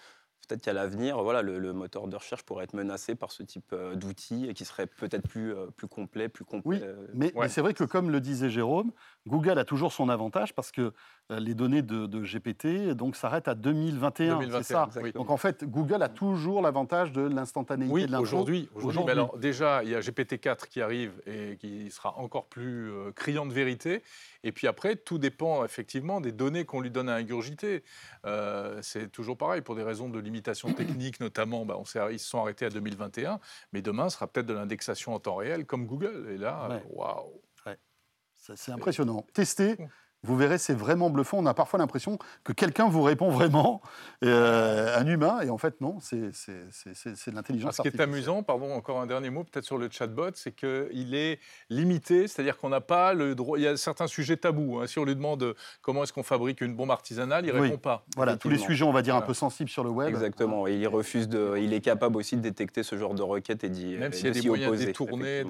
Peut-être 0.46 0.62
qu'à 0.62 0.72
l'avenir, 0.72 1.22
voilà, 1.22 1.42
le, 1.42 1.72
moteur 1.72 2.08
de 2.08 2.16
recherche 2.16 2.42
pourrait 2.42 2.64
être 2.64 2.74
menacé 2.74 3.14
par 3.14 3.30
ce 3.30 3.42
type 3.42 3.74
d'outils 3.94 4.48
et 4.48 4.54
qui 4.54 4.64
serait 4.64 4.86
peut-être 4.86 5.26
plus, 5.28 5.54
plus 5.76 5.88
complet, 5.88 6.28
plus 6.28 6.44
complet. 6.44 6.80
Oui, 6.82 7.06
mais, 7.14 7.32
mais 7.34 7.48
c'est 7.48 7.60
vrai 7.60 7.74
que 7.74 7.84
comme 7.84 8.10
le 8.10 8.20
disait 8.20 8.50
Jérôme, 8.50 8.92
Google 9.26 9.58
a 9.58 9.64
toujours 9.64 9.92
son 9.92 10.08
avantage 10.08 10.54
parce 10.54 10.70
que 10.70 10.92
les 11.30 11.54
données 11.54 11.82
de, 11.82 12.06
GPT 12.06 12.94
donc 12.94 13.16
s'arrêtent 13.16 13.48
à 13.48 13.54
2021. 13.54 14.40
c'est 14.62 14.62
ça. 14.62 14.88
Donc 15.14 15.30
en 15.30 15.36
fait, 15.36 15.64
Google 15.64 16.02
a 16.02 16.08
toujours 16.08 16.62
l'avantage 16.62 17.12
de 17.12 17.22
l'instantanéité 17.22 17.92
oui, 17.92 18.06
de 18.06 18.12
l'info. 18.12 18.22
Aujourd'hui, 18.22 18.68
aujourd'hui. 18.74 19.10
alors 19.10 19.36
déjà, 19.38 19.82
il 19.82 19.90
y 19.90 19.94
a 19.94 20.00
GPT-4 20.00 20.68
qui 20.68 20.80
arrive 20.80 21.12
et 21.26 21.56
qui 21.56 21.90
sera 21.90 22.16
encore 22.18 22.46
plus 22.46 22.92
criant 23.14 23.46
de 23.46 23.52
vérité. 23.52 24.02
Et 24.44 24.52
puis 24.52 24.68
après, 24.68 24.94
tout 24.94 25.18
dépend 25.18 25.64
effectivement 25.64 26.20
des 26.20 26.32
données 26.32 26.64
qu'on 26.64 26.80
lui 26.80 26.90
donne 26.90 27.08
à 27.08 27.16
ingurgiter. 27.16 27.82
Euh, 28.24 28.78
c'est 28.82 29.10
toujours 29.10 29.36
pareil, 29.36 29.60
pour 29.60 29.74
des 29.74 29.82
raisons 29.82 30.08
de 30.08 30.18
limitation 30.20 30.35
technique 30.42 31.20
notamment, 31.20 31.64
bah, 31.64 31.76
on 31.78 31.84
ils 32.10 32.18
se 32.18 32.28
sont 32.28 32.40
arrêtés 32.40 32.66
à 32.66 32.70
2021, 32.70 33.40
mais 33.72 33.82
demain 33.82 34.08
sera 34.08 34.26
peut-être 34.26 34.46
de 34.46 34.54
l'indexation 34.54 35.14
en 35.14 35.20
temps 35.20 35.36
réel 35.36 35.66
comme 35.66 35.86
Google. 35.86 36.28
Et 36.30 36.38
là, 36.38 36.80
waouh. 36.90 37.40
C'est 38.54 38.70
impressionnant. 38.70 39.26
Tester, 39.32 39.76
vous 40.22 40.36
verrez, 40.36 40.58
c'est 40.58 40.74
vraiment 40.74 41.08
bluffant. 41.10 41.38
On 41.38 41.46
a 41.46 41.54
parfois 41.54 41.78
l'impression 41.78 42.18
que 42.44 42.52
quelqu'un 42.52 42.88
vous 42.88 43.02
répond 43.02 43.30
vraiment, 43.30 43.80
euh, 44.24 44.98
un 44.98 45.06
humain, 45.06 45.40
et 45.40 45.50
en 45.50 45.58
fait, 45.58 45.80
non, 45.80 45.98
c'est 46.00 46.16
de 46.20 47.34
l'intelligence 47.34 47.76
Ce 47.76 47.82
qui 47.82 47.88
est 47.88 48.00
amusant, 48.00 48.42
pardon, 48.42 48.72
encore 48.72 49.00
un 49.00 49.06
dernier 49.06 49.30
mot, 49.30 49.44
peut-être 49.44 49.64
sur 49.64 49.78
le 49.78 49.88
chatbot, 49.90 50.30
c'est 50.34 50.52
qu'il 50.52 51.14
est 51.14 51.38
limité, 51.70 52.28
c'est-à-dire 52.28 52.56
qu'on 52.56 52.68
n'a 52.68 52.80
pas 52.80 53.14
le 53.14 53.34
droit. 53.34 53.58
Il 53.58 53.62
y 53.62 53.68
a 53.68 53.76
certains 53.76 54.06
sujets 54.06 54.36
tabous. 54.36 54.80
Hein. 54.80 54.86
Si 54.86 54.98
on 54.98 55.04
lui 55.04 55.14
demande 55.14 55.54
comment 55.80 56.02
est-ce 56.02 56.12
qu'on 56.12 56.22
fabrique 56.22 56.60
une 56.60 56.74
bombe 56.74 56.90
artisanale, 56.90 57.46
il 57.46 57.54
ne 57.54 57.60
répond 57.60 57.78
pas. 57.78 58.04
Voilà, 58.16 58.36
tous 58.36 58.48
les 58.48 58.58
sujets, 58.58 58.84
on 58.84 58.92
va 58.92 59.02
dire, 59.02 59.16
un 59.16 59.22
peu 59.22 59.34
sensibles 59.34 59.70
sur 59.70 59.84
le 59.84 59.90
web. 59.90 60.08
Exactement. 60.08 60.66
Et 60.66 60.74
il 60.74 60.88
refuse 60.88 61.28
de. 61.28 61.56
Il 61.58 61.72
est 61.72 61.80
capable 61.80 62.16
aussi 62.16 62.36
de 62.36 62.42
détecter 62.42 62.82
ce 62.82 62.96
genre 62.96 63.14
de 63.14 63.22
requêtes 63.22 63.64
et 63.64 63.68
d'y 63.68 63.96
Même 63.96 64.12
s'il 64.12 64.26
y 64.26 64.30
a 64.30 64.32
des 64.32 64.46
moyens 64.46 64.76
détournés 64.78 65.44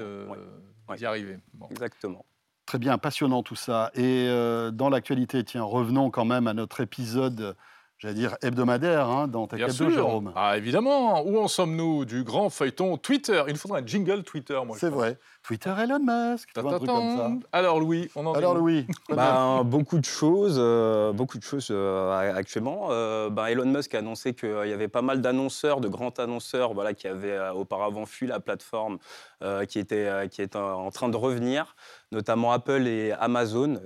d'y 0.96 1.06
arriver. 1.06 1.38
Exactement. 1.70 2.24
Très 2.66 2.78
bien, 2.78 2.98
passionnant 2.98 3.42
tout 3.42 3.56
ça. 3.56 3.90
Et 3.94 4.26
euh, 4.28 4.70
dans 4.70 4.90
l'actualité, 4.90 5.44
tiens, 5.44 5.62
revenons 5.62 6.10
quand 6.10 6.24
même 6.24 6.48
à 6.48 6.54
notre 6.54 6.80
épisode 6.80 7.56
j'allais 7.98 8.14
dire 8.14 8.36
hebdomadaire 8.42 9.08
hein, 9.08 9.28
dans 9.28 9.46
ta 9.46 9.56
de 9.56 9.90
Jérôme. 9.90 10.32
Ah, 10.36 10.56
évidemment. 10.56 11.22
Où 11.24 11.38
en 11.38 11.48
sommes-nous 11.48 12.04
du 12.04 12.24
grand 12.24 12.50
feuilleton 12.50 12.96
Twitter? 12.96 13.42
Il 13.48 13.56
faudrait 13.56 13.82
un 13.82 13.86
jingle 13.86 14.22
Twitter, 14.22 14.58
moi. 14.66 14.76
C'est 14.78 14.90
vrai. 14.90 15.18
Twitter 15.46 15.72
Elon 15.78 16.00
Musk, 16.00 16.48
un 16.56 16.62
truc 16.62 16.86
comme 16.86 17.16
ça. 17.16 17.30
Alors 17.52 17.78
Louis, 17.78 18.10
on 18.16 18.26
en 18.26 18.32
Alors 18.32 18.56
Louis, 18.56 18.84
bah, 19.08 19.62
beaucoup 19.64 20.00
de 20.00 20.04
choses, 20.04 20.56
euh, 20.58 21.12
beaucoup 21.12 21.38
de 21.38 21.44
choses 21.44 21.68
euh, 21.70 22.34
actuellement. 22.34 22.88
Euh, 22.90 23.30
bah, 23.30 23.52
Elon 23.52 23.66
Musk 23.66 23.94
a 23.94 23.98
annoncé 23.98 24.34
qu'il 24.34 24.48
y 24.50 24.72
avait 24.72 24.88
pas 24.88 25.02
mal 25.02 25.20
d'annonceurs, 25.20 25.80
de 25.80 25.86
grands 25.86 26.12
annonceurs, 26.18 26.74
voilà, 26.74 26.94
qui 26.94 27.06
avaient 27.06 27.38
auparavant 27.50 28.06
fui 28.06 28.26
la 28.26 28.40
plateforme, 28.40 28.98
qui 29.68 29.78
étaient 29.78 30.28
qui 30.32 30.42
est 30.42 30.56
en 30.56 30.90
train 30.90 31.08
de 31.08 31.16
revenir, 31.16 31.76
notamment 32.10 32.50
Apple 32.50 32.88
et 32.88 33.12
Amazon. 33.12 33.76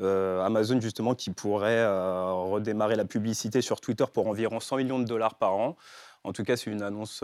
Amazon 0.42 0.80
justement 0.80 1.14
qui 1.14 1.30
pourrait 1.30 1.86
redémarrer 1.86 2.96
la 2.96 3.04
publicité 3.04 3.60
sur 3.60 3.82
Twitter 3.82 4.06
pour 4.10 4.28
environ 4.28 4.60
100 4.60 4.78
millions 4.78 4.98
de 4.98 5.04
dollars 5.04 5.34
par 5.34 5.52
an. 5.52 5.76
En 6.24 6.32
tout 6.32 6.42
cas, 6.42 6.56
c'est 6.56 6.70
une 6.70 6.82
annonce 6.82 7.22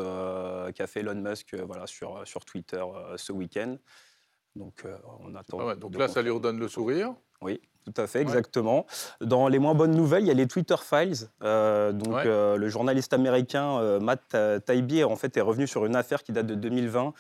qu'a 0.75 0.87
fait 0.87 1.01
Elon 1.01 1.15
Musk 1.15 1.55
voilà, 1.55 1.87
sur, 1.87 2.21
sur 2.27 2.45
Twitter 2.45 2.85
ce 3.17 3.33
week-end. 3.33 3.77
Donc, 4.57 4.83
euh, 4.85 4.97
on 5.21 5.35
attend. 5.35 5.59
Ah 5.69 5.75
donc 5.75 5.97
là, 5.97 6.09
ça 6.09 6.23
lui 6.23 6.31
redonne 6.31 6.59
le 6.59 6.69
sourire. 6.69 7.15
Oui, 7.43 7.61
tout 7.85 8.01
à 8.01 8.07
fait, 8.07 8.23
exactement. 8.23 8.87
Dans 9.21 9.49
les 9.49 9.59
moins 9.59 9.75
bonnes 9.75 9.95
nouvelles, 9.95 10.23
il 10.23 10.29
y 10.29 10.31
a 10.31 10.35
les 10.35 10.47
Twitter 10.47 10.77
Files. 10.83 11.29
Euh, 11.43 11.93
donc, 11.93 12.25
euh, 12.25 12.57
le 12.57 12.69
journaliste 12.71 13.13
américain 13.13 13.99
Matt 14.01 14.35
Taibbi 14.65 15.05
en 15.05 15.17
fait 15.17 15.37
est 15.37 15.43
revenu 15.43 15.67
sur 15.67 15.85
une 15.85 15.95
affaire 15.95 16.23
qui 16.23 16.33
date 16.33 16.47
de 16.47 16.55
2020, 16.55 17.13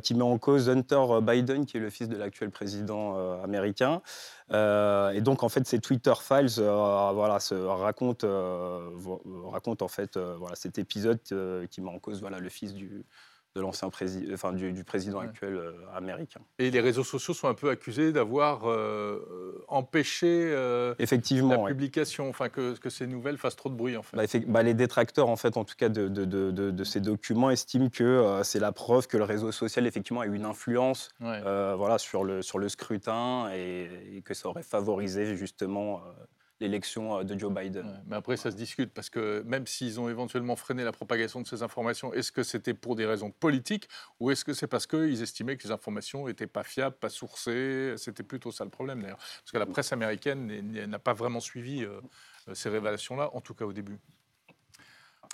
qui 0.00 0.14
met 0.14 0.22
en 0.22 0.38
cause 0.38 0.68
Hunter 0.68 1.20
Biden, 1.22 1.64
qui 1.64 1.76
est 1.76 1.80
le 1.80 1.90
fils 1.90 2.08
de 2.08 2.16
l'actuel 2.16 2.50
président 2.50 3.40
américain. 3.40 4.02
et 4.50 5.20
donc, 5.20 5.44
en 5.44 5.48
fait, 5.48 5.64
ces 5.66 5.78
Twitter 5.78 6.14
Files, 6.20 6.60
voilà, 6.60 7.38
se 7.38 7.54
racontent, 7.54 8.26
racontent 9.52 9.84
en 9.84 9.88
fait, 9.88 10.18
voilà, 10.18 10.56
cet 10.56 10.78
épisode 10.78 11.20
qui 11.70 11.80
met 11.80 11.90
en 11.90 12.00
cause, 12.00 12.20
voilà, 12.20 12.40
le 12.40 12.48
fils 12.48 12.74
du 12.74 13.04
de 13.56 13.62
l'ancien 13.62 13.88
président, 13.88 14.34
enfin 14.34 14.52
du, 14.52 14.84
président 14.84 15.18
actuel 15.18 15.54
euh, 15.54 15.72
américain. 15.94 16.40
Et 16.58 16.70
les 16.70 16.80
réseaux 16.80 17.04
sociaux 17.04 17.32
sont 17.32 17.48
un 17.48 17.54
peu 17.54 17.70
accusés 17.70 18.12
d'avoir 18.12 18.70
euh, 18.70 19.64
empêché 19.66 20.26
euh, 20.28 20.94
Effectivement, 20.98 21.64
la 21.64 21.70
publication, 21.70 22.28
enfin 22.28 22.50
que, 22.50 22.78
que, 22.78 22.90
ces 22.90 23.06
nouvelles 23.06 23.38
fassent 23.38 23.56
trop 23.56 23.70
de 23.70 23.74
bruit 23.74 23.96
en 23.96 24.02
fait. 24.02 24.16
Bah, 24.16 24.24
bah, 24.46 24.62
les 24.62 24.74
détracteurs 24.74 25.30
en 25.30 25.36
fait, 25.36 25.56
en 25.56 25.64
tout 25.64 25.74
cas 25.76 25.88
de, 25.88 26.08
de, 26.08 26.24
de, 26.26 26.50
de 26.70 26.84
ces 26.84 27.00
documents, 27.00 27.50
estiment 27.50 27.88
que 27.88 28.40
c'est 28.44 28.60
la 28.60 28.72
preuve 28.72 29.06
que 29.06 29.16
le 29.16 29.24
réseau 29.24 29.50
social 29.52 29.86
effectivement 29.86 30.20
a 30.20 30.26
eu 30.26 30.34
une 30.34 30.44
influence, 30.44 31.08
voilà, 31.20 31.96
sur 31.98 32.24
le 32.24 32.42
sur 32.42 32.58
le 32.58 32.68
scrutin 32.68 33.50
et, 33.54 33.88
et, 34.16 34.22
que 34.22 34.34
ça 34.34 34.48
aurait 34.48 34.62
favorisé 34.62 35.34
justement 35.36 36.02
l'élection 36.60 37.18
euh, 37.18 37.24
de 37.24 37.38
Joe 37.38 37.52
Biden. 37.52 38.02
mais 38.06 38.16
après, 38.16 38.36
ça 38.36 38.50
se 38.50 38.56
discute 38.56 38.92
parce 38.92 39.10
que 39.10 39.42
même 39.46 39.66
s'ils 39.66 40.00
ont 40.00 40.08
éventuellement 40.08 40.56
freiné 40.56 40.84
la 40.84 40.92
propagation 40.92 41.40
de 41.40 41.46
ces 41.46 41.62
informations, 41.62 42.12
est-ce 42.12 42.32
que 42.32 42.42
c'était 42.42 42.74
pour 42.74 42.96
des 42.96 43.06
raisons 43.06 43.30
politiques 43.30 43.88
ou 44.20 44.30
est-ce 44.30 44.44
que 44.44 44.54
c'est 44.54 44.66
parce 44.66 44.86
qu'ils 44.86 45.22
estimaient 45.22 45.56
que 45.56 45.62
ces 45.62 45.70
informations 45.70 46.26
n'étaient 46.26 46.46
pas 46.46 46.64
fiables, 46.64 46.96
pas 46.96 47.08
sourcées 47.08 47.94
C'était 47.96 48.22
plutôt 48.22 48.52
ça 48.52 48.64
le 48.64 48.70
problème 48.70 49.02
d'ailleurs. 49.02 49.18
Parce 49.18 49.52
que 49.52 49.58
la 49.58 49.66
presse 49.66 49.92
américaine 49.92 50.46
n'a 50.86 50.98
pas 50.98 51.12
vraiment 51.12 51.40
suivi 51.40 51.84
euh, 51.84 52.00
ces 52.54 52.68
révélations-là, 52.68 53.30
en 53.34 53.40
tout 53.40 53.54
cas 53.54 53.64
au 53.64 53.72
début. 53.72 53.98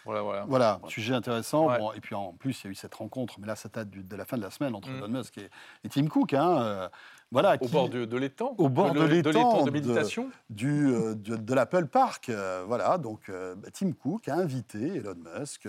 Voilà, 0.04 0.22
voilà. 0.22 0.44
voilà, 0.48 0.80
sujet 0.88 1.14
intéressant. 1.14 1.92
et 1.92 2.00
puis 2.00 2.14
en 2.14 2.32
plus, 2.32 2.62
il 2.62 2.66
y 2.66 2.68
a 2.68 2.70
eu 2.72 2.74
cette 2.74 2.94
rencontre, 2.94 3.36
mais 3.38 3.46
là, 3.46 3.56
ça 3.56 3.68
date 3.68 3.90
de 3.90 4.16
la 4.16 4.24
fin 4.24 4.36
de 4.36 4.42
la 4.42 4.50
semaine 4.50 4.74
entre 4.74 4.90
mm. 4.90 4.96
Elon 4.98 5.08
Musk 5.08 5.38
et, 5.38 5.88
Tim 5.88 6.06
Cook. 6.06 6.34
Hein, 6.34 6.62
euh, 6.62 6.88
voilà, 7.30 7.56
au 7.60 7.68
bord 7.68 7.88
de, 7.88 8.16
l'étang 8.16 8.54
Au 8.58 8.68
bord 8.68 8.92
de, 8.92 9.02
l'étang 9.02 9.64
de, 9.64 9.70
méditation 9.70 10.30
du, 10.50 10.88
euh, 10.88 11.14
de, 11.14 11.54
l'Apple 11.54 11.86
Park. 11.86 12.28
Euh, 12.28 12.64
voilà, 12.66 12.98
donc 12.98 13.30
bah, 13.30 13.68
Tim 13.72 13.92
Cook 13.92 14.28
a 14.28 14.34
invité 14.34 14.96
Elon 14.96 15.16
Musk 15.38 15.68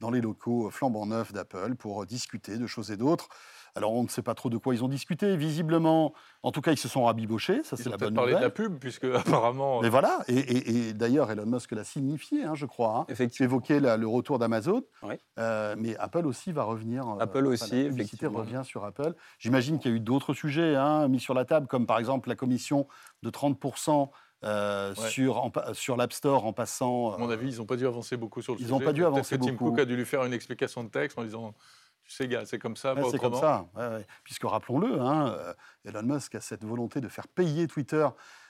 dans 0.00 0.10
les 0.10 0.20
locaux 0.20 0.70
flambant 0.70 1.06
neufs 1.06 1.32
d'Apple 1.32 1.74
pour 1.74 2.06
discuter 2.06 2.56
de 2.56 2.66
choses 2.66 2.90
et 2.90 2.96
d'autres. 2.96 3.28
Alors, 3.74 3.92
on 3.94 4.02
ne 4.02 4.08
sait 4.08 4.22
pas 4.22 4.34
trop 4.34 4.50
de 4.50 4.58
quoi 4.58 4.74
ils 4.74 4.84
ont 4.84 4.88
discuté. 4.88 5.36
Visiblement, 5.36 6.12
en 6.42 6.52
tout 6.52 6.60
cas, 6.60 6.72
ils 6.72 6.78
se 6.78 6.88
sont 6.88 7.04
rabibochés. 7.04 7.62
Ça, 7.64 7.76
c'est 7.76 7.88
la 7.88 7.96
bonne 7.96 8.14
nouvelle. 8.14 8.32
parlé 8.32 8.34
de 8.34 8.40
la 8.40 8.50
pub, 8.50 8.78
puisque 8.78 9.04
apparemment. 9.14 9.80
Mais 9.80 9.88
voilà. 9.88 10.18
Et, 10.28 10.92
d'ailleurs, 10.92 11.30
Elon 11.30 11.46
Musk 11.46 11.72
l'a 11.72 11.84
signifié, 11.84 12.44
hein, 12.44 12.54
je 12.54 12.66
crois. 12.66 12.98
Hein. 12.98 13.06
Effectivement. 13.08 13.44
évoqué 13.44 13.80
le 13.80 14.06
retour 14.06 14.38
d'Amazon. 14.38 14.82
Euh, 15.38 15.74
mais 15.78 15.96
Apple 15.96 16.26
aussi 16.26 16.52
va 16.52 16.64
revenir. 16.64 17.08
Euh, 17.08 17.20
Apple 17.20 17.46
aussi. 17.46 17.84
La 17.84 17.88
publicité 17.88 18.26
revient 18.26 18.62
sur 18.64 18.84
Apple. 18.84 19.14
J'imagine 19.38 19.78
qu'il 19.78 19.90
y 19.90 19.94
a 19.94 19.96
eu 19.96 20.00
d'autres 20.00 20.34
sujets 20.34 20.76
hein, 20.76 21.08
mis 21.08 21.20
sur 21.20 21.34
la 21.34 21.44
table, 21.44 21.66
comme 21.66 21.86
par 21.86 21.98
exemple 21.98 22.28
la 22.28 22.36
commission 22.36 22.86
de 23.22 23.30
30 23.30 23.58
euh, 24.44 24.92
sur, 24.94 25.50
sur 25.72 25.96
l'App 25.96 26.12
Store 26.12 26.44
en 26.44 26.52
passant. 26.52 27.14
À 27.14 27.18
mon 27.18 27.30
avis, 27.30 27.54
ils 27.54 27.58
n'ont 27.58 27.66
pas 27.66 27.76
dû 27.76 27.86
avancer 27.86 28.16
beaucoup 28.16 28.42
sur 28.42 28.54
le 28.54 28.58
ils 28.58 28.64
sujet. 28.64 28.74
Ils 28.74 28.78
n'ont 28.78 28.84
pas 28.84 28.92
dû 28.92 29.04
avancer 29.04 29.38
beaucoup. 29.38 29.50
Tim 29.50 29.56
Cook 29.56 29.78
a 29.78 29.84
dû 29.84 29.96
lui 29.96 30.04
faire 30.04 30.24
une 30.24 30.32
explication 30.32 30.82
de 30.82 30.88
texte 30.88 31.16
en 31.16 31.24
disant 31.24 31.52
tu 31.52 31.58
sais, 32.06 32.28
gars, 32.28 32.44
c'est 32.44 32.58
comme 32.58 32.76
ça, 32.76 32.94
C'est 33.10 33.18
comme 33.18 33.34
ça, 33.34 33.66
puisque 34.24 34.44
rappelons-le, 34.44 35.00
hein, 35.00 35.34
euh, 35.38 35.54
Elon 35.84 36.02
Musk 36.02 36.34
a 36.34 36.40
cette 36.40 36.64
volonté 36.64 37.00
de 37.00 37.08
faire 37.08 37.28
payer 37.28 37.66
Twitter 37.66 38.06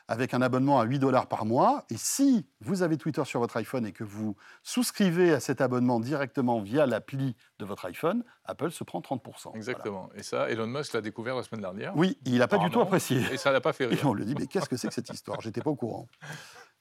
avec 0.09 0.35
un 0.35 0.43
abonnement 0.43 0.81
à 0.81 0.85
8 0.85 0.99
dollars 0.99 1.27
par 1.27 1.45
mois. 1.45 1.85
Et 1.91 1.97
si 1.97 2.47
vous 2.61 2.83
avez 2.83 2.97
Twitter 2.97 3.25
sur 3.25 3.41
votre 3.41 3.57
iPhone 3.57 3.87
et 3.87 3.93
que 3.93 4.05
vous 4.05 4.37
souscrivez 4.63 5.33
à 5.33 5.41
cet 5.41 5.61
abonnement 5.61 6.01
directement 6.01 6.61
via 6.61 6.87
l'appli 6.87 7.37
de 7.59 7.65
votre 7.65 7.85
iPhone, 7.87 8.25
Apple 8.45 8.71
se 8.73 8.85
prend 8.85 9.01
30%. 9.01 9.55
Exactement. 9.55 10.11
Et 10.15 10.23
ça, 10.23 10.51
Elon 10.51 10.67
Musk 10.67 10.93
l'a 10.95 11.01
découvert 11.01 11.37
la 11.37 11.43
semaine 11.43 11.63
dernière. 11.63 11.97
Oui, 11.97 12.19
il 12.25 12.39
n'a 12.39 12.49
pas 12.49 12.59
du 12.59 12.71
tout 12.71 12.81
apprécié. 12.81 13.23
Et 13.33 13.37
ça 13.37 13.53
l'a 13.53 13.61
pas 13.61 13.73
fait 13.73 13.87
rire. 13.87 13.99
Et 14.03 14.05
on 14.05 14.15
lui 14.15 14.25
dit, 14.25 14.35
mais 14.39 14.47
qu'est-ce 14.47 14.69
que 14.69 14.77
c'est 14.77 14.89
que 14.89 14.95
cette 14.95 15.11
histoire? 15.11 15.41
J'étais 15.41 15.63
pas 15.63 15.71
au 15.71 15.77
courant. 15.77 16.09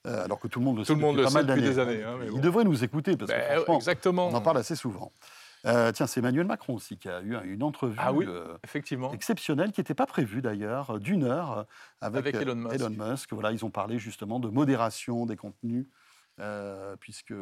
Euh, 0.06 0.24
alors 0.24 0.40
que 0.40 0.48
tout 0.48 0.58
le 0.58 0.64
monde 0.64 0.78
le 0.78 0.84
sait, 0.84 0.92
tout 0.92 0.98
le 0.98 1.04
monde 1.04 1.16
depuis, 1.16 1.28
le 1.28 1.32
pas 1.32 1.46
mal 1.46 1.60
des 1.60 1.78
années. 1.78 2.02
Hein, 2.02 2.18
il 2.34 2.40
devrait 2.40 2.64
nous 2.64 2.82
écouter 2.82 3.16
parce 3.16 3.30
que 3.30 3.36
ben, 3.36 3.54
franchement, 3.54 3.76
exactement. 3.76 4.28
on 4.28 4.34
en 4.34 4.40
parle 4.40 4.58
assez 4.58 4.74
souvent. 4.74 5.12
Euh, 5.66 5.92
tiens, 5.92 6.06
c'est 6.06 6.20
Emmanuel 6.20 6.46
Macron 6.46 6.74
aussi 6.74 6.96
qui 6.98 7.08
a 7.08 7.20
eu 7.22 7.36
une 7.44 7.62
entrevue 7.62 7.96
ah 7.98 8.12
euh, 8.12 8.56
effectivement. 8.64 9.12
exceptionnelle 9.12 9.70
qui 9.70 9.80
n'était 9.80 9.94
pas 9.94 10.06
prévue 10.06 10.42
d'ailleurs, 10.42 10.98
d'une 10.98 11.24
heure 11.24 11.66
avec, 12.00 12.34
Elon 12.34 12.56
Musk. 12.90 13.32
Voilà, 13.32 13.52
ils 13.52 13.64
ont 13.64 13.70
parlé 13.70 13.98
justement 13.98 14.40
de 14.40 14.48
modération 14.48 15.24
des 15.24 15.36
contenus. 15.36 15.86
puisque 16.98 17.34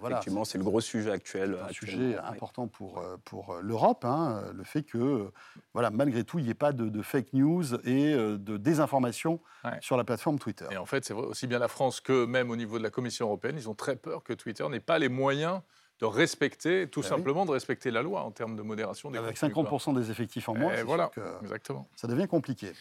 voilà, 0.00 0.16
effectivement, 0.16 0.46
c'est 0.46 0.56
le 0.56 0.64
gros 0.64 0.80
sujet 0.80 1.10
actuel. 1.10 1.58
Un 1.62 1.72
sujet 1.72 2.16
important 2.16 2.68
pour, 2.68 3.04
pour 3.26 3.58
l'Europe, 3.60 4.06
hein, 4.06 4.42
le 4.54 4.64
fait 4.64 4.82
que 4.82 5.30
voilà, 5.74 5.90
malgré 5.90 6.24
tout, 6.24 6.38
il 6.38 6.46
n'y 6.46 6.50
ait 6.50 6.54
pas 6.54 6.72
de, 6.72 7.02
fake 7.02 7.34
news 7.34 7.74
et 7.86 8.14
de 8.14 8.56
désinformation 8.56 9.40
sur 9.80 9.98
la 9.98 10.04
plateforme 10.04 10.38
Twitter. 10.38 10.66
Et 10.70 10.78
en 10.78 10.86
fait, 10.86 11.04
c'est 11.04 11.12
aussi 11.12 11.46
bien 11.46 11.58
la 11.58 11.68
France 11.68 12.00
que 12.00 12.24
même 12.24 12.50
au 12.50 12.56
niveau 12.56 12.78
de 12.78 12.82
la 12.82 12.90
Commission 12.90 13.26
européenne, 13.26 13.56
ils 13.58 13.68
ont 13.68 13.74
très 13.74 13.96
peur 13.96 14.24
que 14.24 14.32
Twitter 14.32 14.66
n'ait 14.70 14.80
pas 14.80 14.98
les 14.98 15.10
moyens 15.10 15.60
de 16.00 16.06
respecter, 16.06 16.88
tout 16.88 17.02
bah 17.02 17.08
simplement 17.08 17.46
de 17.46 17.50
respecter 17.50 17.90
la 17.90 18.02
loi 18.02 18.22
en 18.22 18.30
termes 18.30 18.56
de 18.56 18.62
modération 18.62 19.10
des 19.10 19.18
Avec 19.18 19.36
50% 19.36 19.94
des 19.94 20.10
effectifs 20.10 20.48
en 20.48 20.54
moins, 20.54 20.82
voilà, 20.84 21.10
exactement. 21.42 21.88
ça 21.96 22.06
devient 22.08 22.28
compliqué. 22.28 22.72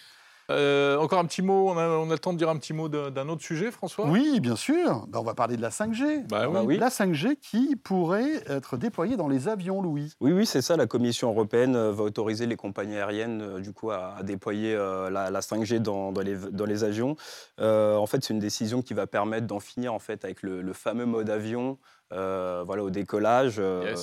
Euh, 0.52 0.98
encore 0.98 1.20
un 1.20 1.26
petit 1.26 1.42
mot, 1.42 1.70
on 1.70 1.78
a, 1.78 1.88
on 1.88 2.10
a, 2.10 2.14
le 2.14 2.20
temps 2.20 2.34
de 2.34 2.38
dire 2.38 2.50
un 2.50 2.58
petit 2.58 2.74
mot 2.74 2.88
d'un 2.88 3.30
autre 3.30 3.42
sujet, 3.42 3.72
François? 3.72 4.06
Oui, 4.08 4.40
bien 4.40 4.56
sûr. 4.56 5.06
Ben, 5.08 5.20
on 5.20 5.24
va 5.24 5.34
parler 5.34 5.58
de 5.58 5.62
la 5.62 5.70
5G. 5.70 6.28
Bah, 6.28 6.48
bah 6.48 6.62
oui. 6.64 6.78
La 6.78 6.90
5G 6.90 7.38
qui 7.38 7.76
pourrait 7.76 8.44
être 8.48 8.78
déployée 8.78 9.18
dans 9.18 9.28
les 9.28 9.48
avions, 9.48 9.82
Louis. 9.82 10.14
Oui, 10.20 10.32
oui, 10.32 10.46
c'est 10.46 10.62
ça. 10.62 10.78
La 10.78 10.86
Commission 10.86 11.32
européenne 11.32 11.76
va 11.76 12.04
autoriser 12.04 12.46
les 12.46 12.56
compagnies 12.56 12.98
aériennes 12.98 13.60
du 13.60 13.74
coup, 13.74 13.92
à, 13.92 14.16
à 14.20 14.24
déployer 14.24 14.76
euh, 14.76 15.10
la, 15.10 15.32
la, 15.32 15.40
5G 15.40 15.80
dans, 15.80 16.12
dans, 16.12 16.22
les, 16.22 16.36
dans 16.36 16.66
les 16.66 16.84
avions. 16.84 17.16
Euh, 17.60 17.96
en 17.96 18.06
fait, 18.06 18.24
c'est 18.24 18.34
une 18.34 18.40
décision 18.40 18.82
qui 18.82 18.94
va 18.94 19.08
permettre 19.08 19.48
d'en 19.48 19.60
finir 19.60 19.94
en 19.94 20.00
fait, 20.00 20.26
avec 20.26 20.44
le, 20.44 20.62
le 20.62 20.74
fameux 20.74 21.06
mode 21.06 21.30
avion 21.30 21.80
euh, 22.14 22.64
voilà, 22.66 22.84
au 22.84 22.90
décollage, 22.92 23.56
euh, 23.58 23.96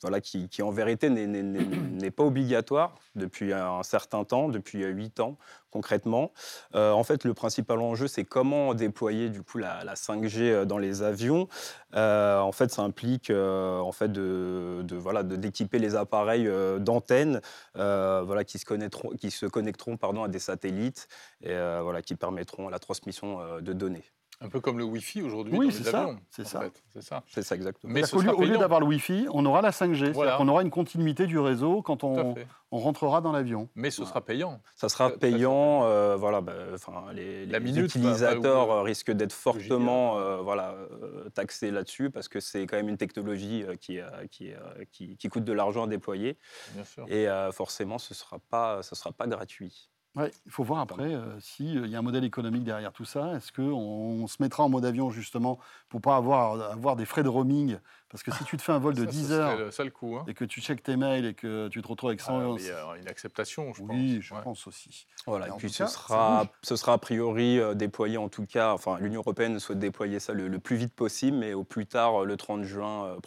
voilà, 0.00 0.20
qui, 0.20 0.48
qui, 0.48 0.62
en 0.62 0.70
vérité 0.70 1.10
n'est- 1.10 2.10
pas 2.10 2.22
obligatoire 2.24 2.94
depuis 3.16 3.52
un 3.52 3.82
certain 3.82 4.24
temps, 4.24 4.48
depuis 4.48 4.84
huit 4.84 5.20
ans 5.20 5.36
concrètement. 5.70 6.32
Euh, 6.74 6.92
en 6.92 7.04
fait, 7.04 7.24
le 7.24 7.34
principal 7.34 7.80
enjeu, 7.80 8.06
c'est 8.08 8.24
comment 8.24 8.72
déployer 8.72 9.28
du 9.28 9.42
coup 9.42 9.58
la, 9.58 9.84
la 9.84 9.94
5G 9.94 10.64
dans 10.64 10.78
les 10.78 11.02
avions. 11.02 11.46
En 11.94 12.52
fait, 12.52 12.70
ça 12.70 12.82
implique 12.82 13.30
en 13.30 13.92
fait 13.92 14.10
de, 14.10 14.80
de, 14.82 14.96
voilà 14.96 15.22
de- 15.22 15.36
d'équiper 15.36 15.78
les 15.78 15.94
appareils 15.94 16.48
d'antennes 16.80 17.40
voilà 17.74 18.44
qui 18.44 18.58
se 18.58 18.64
connecteront 18.64 19.10
qui 19.10 19.30
se 19.30 19.44
connecteront 19.46 19.96
pardon 19.98 20.22
à 20.22 20.28
des 20.28 20.38
satellites 20.38 21.06
et 21.42 21.54
voilà 21.82 22.00
qui 22.02 22.14
permettront 22.14 22.68
la 22.70 22.78
transmission 22.78 23.60
de 23.60 23.72
données. 23.74 24.04
Un 24.40 24.48
peu 24.48 24.60
comme 24.60 24.78
le 24.78 24.84
Wi-Fi 24.84 25.22
aujourd'hui 25.22 25.58
Oui, 25.58 25.72
c'est 25.72 25.82
ça, 25.82 26.10
c'est 26.30 26.46
ça. 26.46 26.62
C'est 26.94 27.02
ça. 27.02 27.24
C'est 27.26 27.42
ça 27.42 27.56
exactement. 27.56 27.92
Mais 27.92 28.02
lieu, 28.02 28.32
au 28.34 28.44
lieu 28.44 28.56
d'avoir 28.56 28.78
le 28.78 28.86
Wi-Fi, 28.86 29.26
on 29.32 29.44
aura 29.44 29.62
la 29.62 29.70
5G. 29.70 29.96
C'est-à-dire 29.96 30.12
Voilà. 30.14 30.36
qu'on 30.36 30.46
aura 30.46 30.62
une 30.62 30.70
continuité 30.70 31.26
du 31.26 31.40
réseau 31.40 31.82
quand 31.82 32.04
on, 32.04 32.36
on 32.70 32.78
rentrera 32.78 33.20
dans 33.20 33.32
l'avion. 33.32 33.68
Mais 33.74 33.90
ce 33.90 34.04
sera 34.04 34.20
payant. 34.20 34.60
Ça 34.76 34.88
sera 34.88 35.10
payant, 35.10 35.84
euh, 35.86 36.14
voilà, 36.16 36.40
bah, 36.40 36.52
les, 37.12 37.46
les 37.46 37.60
minute, 37.60 37.86
utilisateurs 37.86 38.66
bah, 38.68 38.74
bah, 38.74 38.78
euh, 38.80 38.82
risquent 38.82 39.10
d'être 39.10 39.32
fortement 39.32 40.18
euh, 40.18 40.36
voilà, 40.36 40.76
taxés 41.34 41.72
là-dessus 41.72 42.10
parce 42.10 42.28
que 42.28 42.38
c'est 42.38 42.64
quand 42.68 42.76
même 42.76 42.88
une 42.88 42.96
technologie 42.96 43.64
euh, 43.64 43.74
qui, 43.74 43.98
euh, 43.98 44.06
qui, 44.30 44.52
euh, 44.52 44.58
qui, 44.92 45.16
qui 45.16 45.28
coûte 45.28 45.44
de 45.44 45.52
l'argent 45.52 45.84
à 45.84 45.86
déployer 45.88 46.38
Bien 46.74 46.84
sûr. 46.84 47.04
et 47.08 47.28
euh, 47.28 47.50
forcément 47.50 47.98
ce 47.98 48.12
ne 48.12 48.16
sera, 48.16 48.38
pas- 48.50 48.82
ce 48.84 48.94
sera 48.94 49.10
pas 49.10 49.26
gratuit. 49.26 49.90
Ouais, 50.18 50.30
il 50.46 50.52
faut 50.52 50.64
voir 50.64 50.80
après 50.80 51.16
s'il 51.38 51.86
y 51.86 51.94
a 51.94 51.98
un 51.98 52.02
modèle 52.02 52.24
économique 52.24 52.64
derrière 52.64 52.92
tout 52.92 53.04
ça. 53.04 53.36
Est-ce 53.36 53.52
qu'on 53.52 53.62
on 53.72 54.26
se 54.26 54.36
mettra 54.40 54.64
en 54.64 54.68
mode 54.68 54.84
avion 54.84 55.10
justement 55.10 55.58
pour 55.88 56.00
pas 56.00 56.16
avoir, 56.16 56.60
avoir 56.72 56.96
des 56.96 57.04
frais 57.04 57.22
de 57.22 57.28
roaming? 57.28 57.78
Parce 58.10 58.22
que 58.22 58.32
si 58.32 58.42
tu 58.44 58.56
te 58.56 58.62
fais 58.62 58.72
un 58.72 58.78
vol 58.78 58.94
de 58.94 59.04
Ça, 59.04 59.10
ce 59.12 59.16
10 59.16 59.24
serait 59.28 59.38
heures 59.38 59.58
le- 59.84 59.90
coup. 59.90 60.16
Hein. 60.16 60.24
et 60.26 60.34
que 60.34 60.44
tu 60.44 60.60
checkes 60.60 60.82
tes 60.82 60.96
mails 60.96 61.24
et 61.26 61.34
que 61.34 61.68
tu 61.68 61.82
te 61.82 61.86
retrouves 61.88 62.08
avec 62.10 62.20
100 62.20 62.38
Ah, 62.38 62.42
euros. 62.42 62.54
mais 62.56 62.62
il 62.62 62.66
y 62.68 62.70
a 62.72 62.96
une 63.00 63.08
acceptation, 63.08 63.72
je 63.74 63.82
oui, 63.82 64.14
pense. 64.16 64.24
je 64.24 64.34
Ouais. 64.34 64.42
pense 64.42 64.66
aussi. 64.66 65.06
Voilà, 65.26 65.48
Et 65.48 65.50
puis 65.58 65.70
ce, 65.70 65.78
cas, 65.78 65.86
sera, 65.86 66.46
ce 66.62 66.74
sera 66.74 66.94
a 66.94 66.98
priori 66.98 67.60
euh, 67.60 67.74
déployé 67.74 68.16
en 68.16 68.28
tout 68.28 68.46
cas, 68.46 68.72
enfin 68.72 68.98
l'Union 68.98 69.20
européenne 69.20 69.58
souhaite 69.60 69.78
déployer 69.78 70.18
ça 70.20 70.32
le, 70.32 70.48
le 70.48 70.58
plus 70.58 70.76
vite 70.76 70.94
possible, 70.94 71.36
mais 71.36 71.54
au 71.54 71.64
plus 71.64 71.86
tard 71.86 72.22
euh, 72.22 72.24
le 72.24 72.36
30 72.36 72.64
juin 72.64 73.04
euh, 73.04 73.20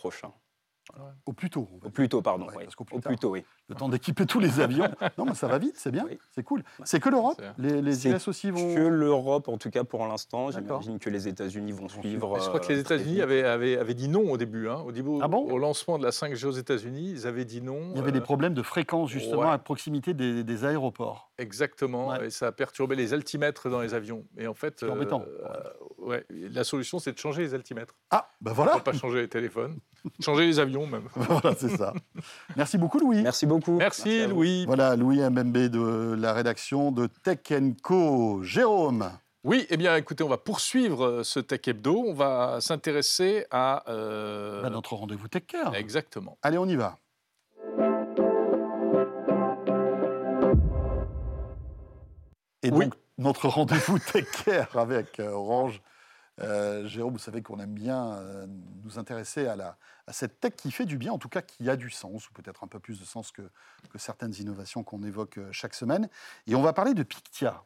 Au 1.25 1.33
plus 1.33 1.49
tôt. 1.49 1.67
Au 1.83 1.89
plus 1.89 2.09
tôt, 2.09 2.21
pardon. 2.21 2.45
Ouais, 2.47 2.53
oui. 2.57 2.63
parce 2.63 2.75
qu'au 2.75 2.83
plus 2.83 2.97
Au 2.97 2.99
tard. 2.99 3.09
plus 3.11 3.17
tôt, 3.17 3.29
oui. 3.31 3.43
Le 3.69 3.75
temps 3.75 3.89
d'équiper 3.89 4.25
tous 4.25 4.39
les 4.39 4.59
avions. 4.59 4.89
non, 5.17 5.25
mais 5.25 5.33
ça 5.33 5.47
va 5.47 5.57
vite, 5.57 5.75
c'est 5.77 5.91
bien, 5.91 6.05
Oui. 6.09 6.19
c'est 6.31 6.43
cool. 6.43 6.63
C'est 6.83 6.99
que 6.99 7.09
l'Europe 7.09 7.41
Les, 7.57 7.81
les 7.81 8.07
US 8.07 8.27
aussi 8.27 8.51
vont. 8.51 8.75
Que 8.75 8.81
l'Europe, 8.81 9.47
en 9.47 9.57
tout 9.57 9.69
cas 9.69 9.83
pour 9.83 10.05
l'instant. 10.07 10.51
J'imagine 10.51 10.99
que 10.99 11.09
les 11.09 11.27
États-Unis 11.27 11.71
vont 11.71 11.87
suivre. 11.89 12.39
je 12.39 12.47
crois 12.47 12.59
que 12.59 12.65
euh, 12.71 12.75
les 12.75 12.79
États-Unis 12.81 13.21
avaient, 13.21 13.43
avaient, 13.43 13.77
avaient 13.77 13.93
dit 13.93 14.07
non 14.09 14.29
au 14.31 14.37
début. 14.37 14.67
Hein. 14.67 14.81
Au, 14.85 14.91
début 14.91 15.11
Ah 15.21 15.27
bon 15.27 15.49
au 15.51 15.57
lancement 15.57 15.97
de 15.97 16.03
la 16.03 16.11
5G 16.11 16.45
aux 16.45 16.51
États-Unis, 16.51 17.11
ils 17.11 17.27
avaient 17.27 17.45
dit 17.45 17.61
non. 17.61 17.91
Il 17.91 17.97
y 17.97 17.99
avait 17.99 18.11
des 18.11 18.19
euh, 18.19 18.23
problèmes 18.23 18.53
de 18.53 18.61
fréquence 18.63 19.09
justement 19.09 19.41
ouais. 19.43 19.49
à 19.49 19.57
proximité 19.57 20.13
des, 20.13 20.43
des 20.43 20.65
aéroports. 20.65 21.31
Exactement, 21.37 22.09
Ouais. 22.09 22.27
et 22.27 22.29
ça 22.29 22.47
a 22.47 22.51
perturbé 22.51 22.95
les 22.95 23.13
altimètres 23.13 23.69
dans 23.69 23.79
les 23.81 23.93
avions. 23.93 24.25
Et 24.37 24.47
en 24.47 24.53
fait, 24.53 24.75
C'est 24.79 24.89
embêtant. 24.89 25.23
euh, 25.45 25.53
ouais, 26.01 26.25
la 26.29 26.63
solution, 26.63 26.99
c'est 26.99 27.13
de 27.13 27.17
changer 27.17 27.41
les 27.43 27.53
altimètres. 27.53 27.93
Ah, 28.09 28.29
ben 28.41 28.51
On 28.51 28.53
voilà, 28.53 28.73
va 28.73 28.79
pas 28.79 28.93
changer 28.93 29.21
les 29.21 29.27
téléphones, 29.29 29.77
changer 30.19 30.45
les 30.45 30.59
avions 30.59 30.85
même. 30.87 31.07
voilà 31.15 31.55
c'est 31.57 31.75
ça. 31.77 31.93
Merci 32.55 32.77
beaucoup 32.77 32.99
Louis. 32.99 33.21
Merci 33.21 33.45
beaucoup. 33.45 33.77
Merci. 33.77 34.27
Louis. 34.27 34.65
Voilà, 34.65 34.95
Louis 34.95 35.19
Mbembe 35.19 35.57
de 35.69 36.15
la 36.19 36.33
rédaction 36.33 36.91
de 36.91 37.07
Tech 37.23 37.39
Co. 37.83 38.43
Jérôme, 38.43 39.09
Oui, 39.43 39.65
eh 39.69 39.77
bien, 39.77 39.95
écoutez, 39.95 40.23
on 40.23 40.29
va 40.29 40.37
poursuivre 40.37 41.05
euh, 41.05 41.23
ce 41.23 41.39
Tech 41.39 41.61
Hebdo. 41.67 41.95
On 42.07 42.13
va 42.13 42.59
s'intéresser 42.61 43.45
à. 43.51 43.83
euh, 43.89 44.61
bah, 44.61 44.69
notre 44.69 44.93
rendez-vous 44.95 45.27
Tech 45.27 45.43
Care. 45.47 45.73
Exactement. 45.75 46.37
Allez, 46.43 46.57
on 46.57 46.67
y 46.67 46.75
va. 46.75 46.97
Et 52.63 52.71
Oui. 52.71 52.85
donc, 52.85 52.93
notre 53.17 53.47
rendez-vous 53.47 53.99
Tech 53.99 54.25
Care 54.45 54.77
avec 54.77 55.19
euh, 55.19 55.31
Orange. 55.31 55.81
Euh, 56.39 56.87
Jérôme, 56.87 57.13
vous 57.13 57.19
savez 57.19 57.41
qu'on 57.41 57.59
aime 57.59 57.73
bien 57.73 58.13
euh, 58.13 58.47
nous 58.83 58.97
intéresser 58.97 59.47
à, 59.47 59.55
la, 59.55 59.77
à 60.07 60.13
cette 60.13 60.39
tech 60.39 60.53
qui 60.55 60.71
fait 60.71 60.85
du 60.85 60.97
bien, 60.97 61.11
en 61.11 61.17
tout 61.17 61.29
cas 61.29 61.41
qui 61.41 61.69
a 61.69 61.75
du 61.75 61.89
sens, 61.89 62.29
ou 62.29 62.33
peut-être 62.33 62.63
un 62.63 62.67
peu 62.67 62.79
plus 62.79 62.99
de 62.99 63.05
sens 63.05 63.31
que, 63.31 63.41
que 63.89 63.97
certaines 63.99 64.33
innovations 64.35 64.83
qu'on 64.83 65.03
évoque 65.03 65.37
euh, 65.37 65.49
chaque 65.51 65.73
semaine. 65.73 66.09
Et 66.47 66.55
on 66.55 66.61
va 66.61 66.73
parler 66.73 66.93
de 66.93 67.03
Pictia. 67.03 67.63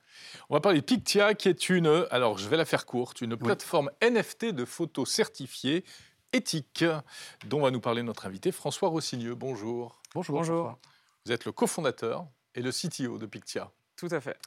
On 0.50 0.56
va 0.56 0.62
parler 0.62 0.82
de 0.82 0.86
Pictia, 0.86 1.36
qui 1.36 1.48
est 1.48 1.70
une, 1.70 2.08
alors 2.12 2.38
je 2.38 2.50
vais 2.50 2.58
la 2.58 2.66
faire 2.66 2.86
courte, 2.86 3.22
une 3.22 3.38
plateforme 3.38 3.92
NFT 4.02 4.48
de 4.48 4.66
photos 4.66 5.10
certifiées 5.10 5.86
éthiques, 6.34 6.86
dont 7.46 7.62
va 7.62 7.72
nous 7.72 7.80
parler 7.80 8.04
notre 8.04 8.26
invité 8.26 8.52
François 8.52 8.89
Rossigneux. 8.89 9.36
Bonjour. 9.36 10.02
Bonjour. 10.13 10.38
Bonjour. 10.38 10.78
Vous 11.26 11.32
êtes 11.32 11.46
le 11.46 11.52
cofondateur 11.52 12.28
et 12.56 12.62
le 12.62 12.72
CTO 12.72 13.18
de 13.18 13.26
Pictia. 13.26 13.72
Tout 13.96 14.10
à 14.12 14.20
fait. 14.20 14.38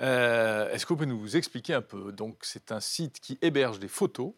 Euh, 0.00 0.70
Est-ce 0.70 0.84
que 0.84 0.90
vous 0.90 0.96
pouvez 0.96 1.06
nous 1.06 1.36
expliquer 1.36 1.74
un 1.74 1.82
peu? 1.82 2.12
Donc, 2.12 2.38
c'est 2.42 2.72
un 2.72 2.80
site 2.80 3.20
qui 3.20 3.38
héberge 3.42 3.78
des 3.78 3.88
photos. 3.88 4.32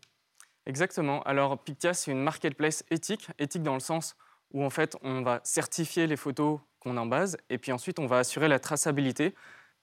Exactement. 0.67 1.23
Alors, 1.23 1.59
Pictia, 1.63 1.95
c'est 1.95 2.11
une 2.11 2.23
marketplace 2.23 2.85
éthique. 2.91 3.29
Éthique 3.39 3.63
dans 3.63 3.75
le 3.75 3.81
sens 3.81 4.17
où, 4.53 4.65
en 4.65 4.71
fait, 4.71 4.97
on 5.03 5.23
va 5.23 5.41
certifier 5.43 6.07
les 6.07 6.17
photos 6.17 6.61
qu'on 6.81 6.97
en 6.97 7.07
base 7.07 7.37
et 7.51 7.59
puis 7.59 7.73
ensuite, 7.73 7.99
on 7.99 8.07
va 8.07 8.19
assurer 8.19 8.49
la 8.49 8.59
traçabilité. 8.59 9.35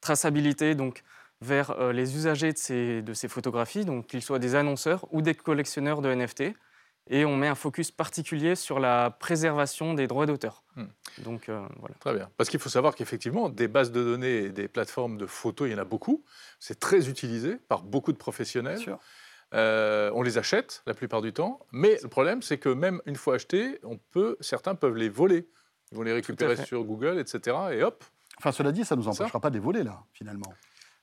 Traçabilité, 0.02 0.76
donc, 0.76 1.04
vers 1.42 1.72
euh, 1.72 1.92
les 1.92 2.16
usagers 2.16 2.54
de 2.54 2.58
ces, 2.58 3.02
de 3.02 3.14
ces 3.14 3.28
photographies, 3.28 3.86
donc 3.86 4.08
qu'ils 4.08 4.22
soient 4.22 4.40
des 4.40 4.56
annonceurs 4.56 5.06
ou 5.12 5.22
des 5.22 5.36
collectionneurs 5.36 6.02
de 6.02 6.14
NFT. 6.14 6.56
Et 7.08 7.24
on 7.26 7.36
met 7.38 7.48
un 7.48 7.56
focus 7.56 7.92
particulier 7.92 8.56
sur 8.56 8.80
la 8.80 9.12
préservation 9.12 9.94
des 9.94 10.08
droits 10.08 10.26
d'auteur. 10.26 10.64
Hmm. 10.76 10.86
Donc, 11.20 11.50
euh, 11.50 11.66
voilà. 11.80 11.96
Très 12.00 12.14
bien. 12.14 12.30
Parce 12.38 12.50
qu'il 12.50 12.60
faut 12.60 12.70
savoir 12.70 12.96
qu'effectivement, 12.96 13.50
des 13.50 13.68
bases 13.68 13.92
de 13.92 14.04
données 14.04 14.38
et 14.38 14.50
des 14.50 14.68
plateformes 14.68 15.18
de 15.18 15.26
photos, 15.26 15.68
il 15.68 15.72
y 15.72 15.76
en 15.76 15.80
a 15.80 15.86
beaucoup. 15.86 16.24
C'est 16.60 16.80
très 16.80 17.08
utilisé 17.08 17.58
par 17.68 17.84
beaucoup 17.84 18.12
de 18.12 18.18
professionnels. 18.18 18.76
Bien 18.76 18.84
sûr. 18.84 19.00
Euh, 19.54 20.10
on 20.16 20.24
les 20.24 20.40
achète 20.40 20.82
la 20.88 20.96
plupart 20.96 21.22
du 21.22 21.32
temps, 21.32 21.60
mais 21.72 22.00
le 22.02 22.10
problème, 22.10 22.42
c'est 22.42 22.58
que 22.58 22.70
même 22.70 23.02
une 23.06 23.16
fois 23.16 23.36
achetés, 23.36 23.80
on 23.84 23.98
peut, 23.98 24.36
certains 24.40 24.74
peuvent 24.74 24.96
les 24.96 25.08
voler. 25.08 25.48
Ils 25.92 25.98
vont 25.98 26.04
les 26.04 26.14
récupérer 26.14 26.56
sur 26.58 26.84
Google, 26.84 27.20
etc. 27.20 27.56
Et 27.72 27.84
hop, 27.84 28.04
Enfin, 28.38 28.52
cela 28.52 28.72
dit, 28.72 28.84
ça 28.84 28.96
ne 28.96 29.02
nous 29.02 29.06
Ça 29.06 29.24
empêchera 29.24 29.40
pas 29.40 29.50
de 29.50 29.56
les 29.56 29.62
voler, 29.62 29.84
là, 29.84 30.04
finalement. 30.14 30.54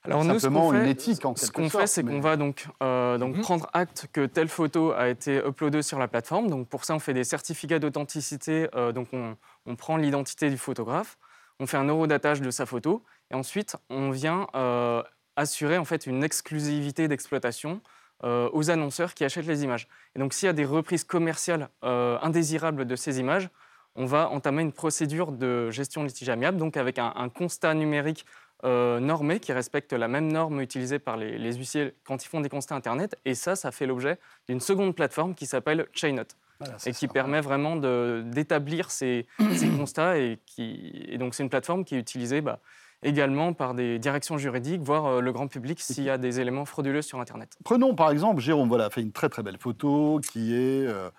Alors 0.04 0.24
nous, 0.24 0.34
ce 0.34 0.40
Simplement 0.40 0.68
qu'on 0.68 0.74
une 0.74 0.82
fait- 0.84 0.90
éthique, 0.90 1.24
en 1.24 1.36
Ce 1.36 1.50
qu'on 1.52 1.70
fait, 1.70 1.86
c'est 1.86 2.02
mais- 2.02 2.12
qu'on 2.12 2.20
va 2.20 2.36
donc, 2.36 2.66
euh, 2.82 3.18
donc 3.18 3.36
Mhm. 3.36 3.42
prendre 3.42 3.70
acte 3.72 4.08
que 4.12 4.26
telle 4.26 4.48
photo 4.48 4.90
a 4.92 5.08
été 5.08 5.36
uploadée 5.46 5.82
sur 5.82 5.98
la 5.98 6.08
plateforme. 6.08 6.48
Donc 6.50 6.68
pour 6.68 6.84
ça, 6.84 6.94
on 6.94 6.98
fait 6.98 7.14
des 7.14 7.22
certificats 7.24 7.78
d'authenticité. 7.78 8.68
euh, 8.74 8.90
donc 8.90 9.08
on, 9.12 9.36
on 9.66 9.76
prend 9.76 9.96
l'identité 9.96 10.50
du 10.50 10.58
photographe, 10.58 11.18
on 11.60 11.66
fait 11.66 11.76
un 11.76 11.84
eurodatage 11.84 12.40
de 12.40 12.50
sa 12.50 12.66
photo, 12.66 13.04
et 13.30 13.34
ensuite 13.36 13.76
on 13.90 14.10
vient 14.10 14.48
euh, 14.56 15.02
assurer 15.36 15.78
en 15.78 15.84
fait 15.84 16.06
une 16.06 16.24
exclusivité 16.24 17.06
d'exploitation 17.06 17.80
euh, 18.24 18.48
aux 18.52 18.70
annonceurs 18.70 19.14
qui 19.14 19.24
achètent 19.24 19.46
les 19.46 19.62
images. 19.64 19.86
Et 20.16 20.18
donc 20.18 20.32
s'il 20.34 20.46
y 20.46 20.50
a 20.50 20.52
des 20.52 20.64
reprises 20.64 21.04
commerciales 21.04 21.68
euh, 21.84 22.18
indésirables 22.22 22.86
de 22.86 22.96
ces 22.96 23.20
images, 23.20 23.48
on 23.94 24.04
va 24.06 24.30
entamer 24.30 24.62
une 24.62 24.72
procédure 24.72 25.32
de 25.32 25.70
gestion 25.70 26.02
litige 26.02 26.28
amiable, 26.28 26.56
donc 26.56 26.76
avec 26.76 26.98
un, 26.98 27.12
un 27.14 27.28
constat 27.28 27.74
numérique 27.74 28.24
euh, 28.64 29.00
normé 29.00 29.40
qui 29.40 29.52
respecte 29.52 29.92
la 29.92 30.08
même 30.08 30.30
norme 30.30 30.60
utilisée 30.60 30.98
par 30.98 31.16
les, 31.16 31.36
les 31.38 31.54
huissiers 31.54 31.94
quand 32.04 32.24
ils 32.24 32.28
font 32.28 32.40
des 32.40 32.48
constats 32.48 32.76
Internet. 32.76 33.16
Et 33.24 33.34
ça, 33.34 33.56
ça 33.56 33.72
fait 33.72 33.86
l'objet 33.86 34.18
d'une 34.48 34.60
seconde 34.60 34.94
plateforme 34.94 35.34
qui 35.34 35.46
s'appelle 35.46 35.86
Chainot 35.92 36.22
Voilà, 36.60 36.76
et 36.86 36.92
qui 36.92 37.06
ça. 37.06 37.12
permet 37.12 37.40
vraiment 37.40 37.76
d'établir 37.76 38.90
ces, 38.90 39.26
ces 39.54 39.68
constats. 39.68 40.18
Et, 40.18 40.38
qui, 40.46 41.06
et 41.08 41.18
donc, 41.18 41.34
c'est 41.34 41.42
une 41.42 41.50
plateforme 41.50 41.84
qui 41.84 41.96
est 41.96 41.98
utilisée 41.98 42.40
bah, 42.40 42.60
également 43.02 43.52
par 43.52 43.74
des 43.74 43.98
directions 43.98 44.38
juridiques, 44.38 44.82
voire 44.82 45.06
euh, 45.06 45.20
le 45.20 45.32
grand 45.32 45.48
public 45.48 45.80
s'il 45.80 46.04
y 46.04 46.10
a 46.10 46.18
des 46.18 46.40
éléments 46.40 46.64
frauduleux 46.64 47.02
sur 47.02 47.20
Internet. 47.20 47.56
Prenons 47.64 47.94
par 47.94 48.10
exemple, 48.10 48.40
Jérôme 48.40 48.68
voilà, 48.68 48.90
fait 48.90 49.00
une 49.02 49.12
très 49.12 49.28
très 49.28 49.42
belle 49.42 49.58
photo 49.58 50.20
qui 50.30 50.54
est 50.54 50.86
euh, 50.86 51.10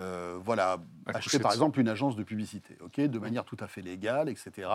euh, 0.00 0.38
voilà, 0.40 0.78
achetée 1.06 1.38
par 1.38 1.52
exemple 1.52 1.80
une 1.80 1.88
agence 1.88 2.16
de 2.16 2.22
publicité, 2.22 2.76
ok, 2.80 3.00
de 3.00 3.18
manière 3.18 3.44
tout 3.44 3.56
à 3.60 3.66
fait 3.66 3.82
légale, 3.82 4.28
etc. 4.28 4.68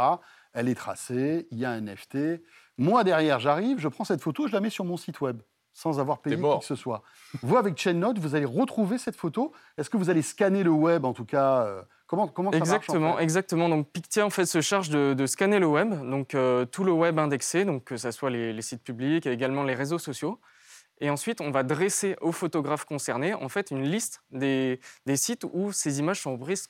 Elle 0.53 0.69
est 0.69 0.75
tracée, 0.75 1.47
il 1.51 1.57
y 1.57 1.65
a 1.65 1.71
un 1.71 1.81
NFT. 1.81 2.41
Moi 2.77 3.03
derrière, 3.03 3.39
j'arrive, 3.39 3.79
je 3.79 3.87
prends 3.87 4.03
cette 4.03 4.21
photo, 4.21 4.47
je 4.47 4.53
la 4.53 4.59
mets 4.59 4.69
sur 4.69 4.85
mon 4.85 4.97
site 4.97 5.21
web 5.21 5.41
sans 5.73 5.99
avoir 5.99 6.19
payé 6.21 6.35
qui 6.35 6.41
que 6.41 6.65
ce 6.65 6.73
soit. 6.73 7.03
Vous, 7.43 7.55
avec 7.55 7.77
ChainNote, 7.77 8.17
vous 8.17 8.33
allez 8.33 8.45
retrouver 8.45 8.97
cette 8.97 9.15
photo. 9.15 9.51
Est-ce 9.77 9.91
que 9.91 9.97
vous 9.97 10.09
allez 10.09 10.23
scanner 10.23 10.63
le 10.63 10.71
web, 10.71 11.05
en 11.05 11.13
tout 11.13 11.25
cas, 11.25 11.65
euh, 11.65 11.83
Comment, 12.07 12.29
comment 12.29 12.51
ça 12.51 12.57
exactement, 12.57 12.99
marche 12.99 13.13
en 13.13 13.17
fait 13.17 13.23
exactement. 13.23 13.69
Donc 13.69 13.89
Pictia 13.89 14.25
en 14.25 14.29
fait 14.29 14.45
se 14.45 14.61
charge 14.61 14.89
de, 14.89 15.13
de 15.13 15.25
scanner 15.25 15.59
le 15.59 15.67
web, 15.67 15.89
donc 16.09 16.35
euh, 16.35 16.65
tout 16.65 16.85
le 16.85 16.93
web 16.93 17.19
indexé, 17.19 17.65
donc 17.65 17.83
que 17.83 17.97
ce 17.97 18.11
soit 18.11 18.29
les, 18.29 18.53
les 18.53 18.61
sites 18.61 18.81
publics 18.81 19.25
et 19.25 19.31
également 19.31 19.63
les 19.63 19.75
réseaux 19.75 19.99
sociaux. 19.99 20.39
Et 20.99 21.09
ensuite, 21.09 21.41
on 21.41 21.51
va 21.51 21.63
dresser 21.63 22.15
aux 22.21 22.31
photographes 22.31 22.85
concernés 22.85 23.33
en 23.33 23.49
fait 23.49 23.71
une 23.71 23.83
liste 23.83 24.21
des, 24.31 24.79
des 25.05 25.15
sites 25.17 25.45
où 25.51 25.71
ces 25.71 25.99
images 25.99 26.21
sont 26.21 26.37
prises 26.37 26.69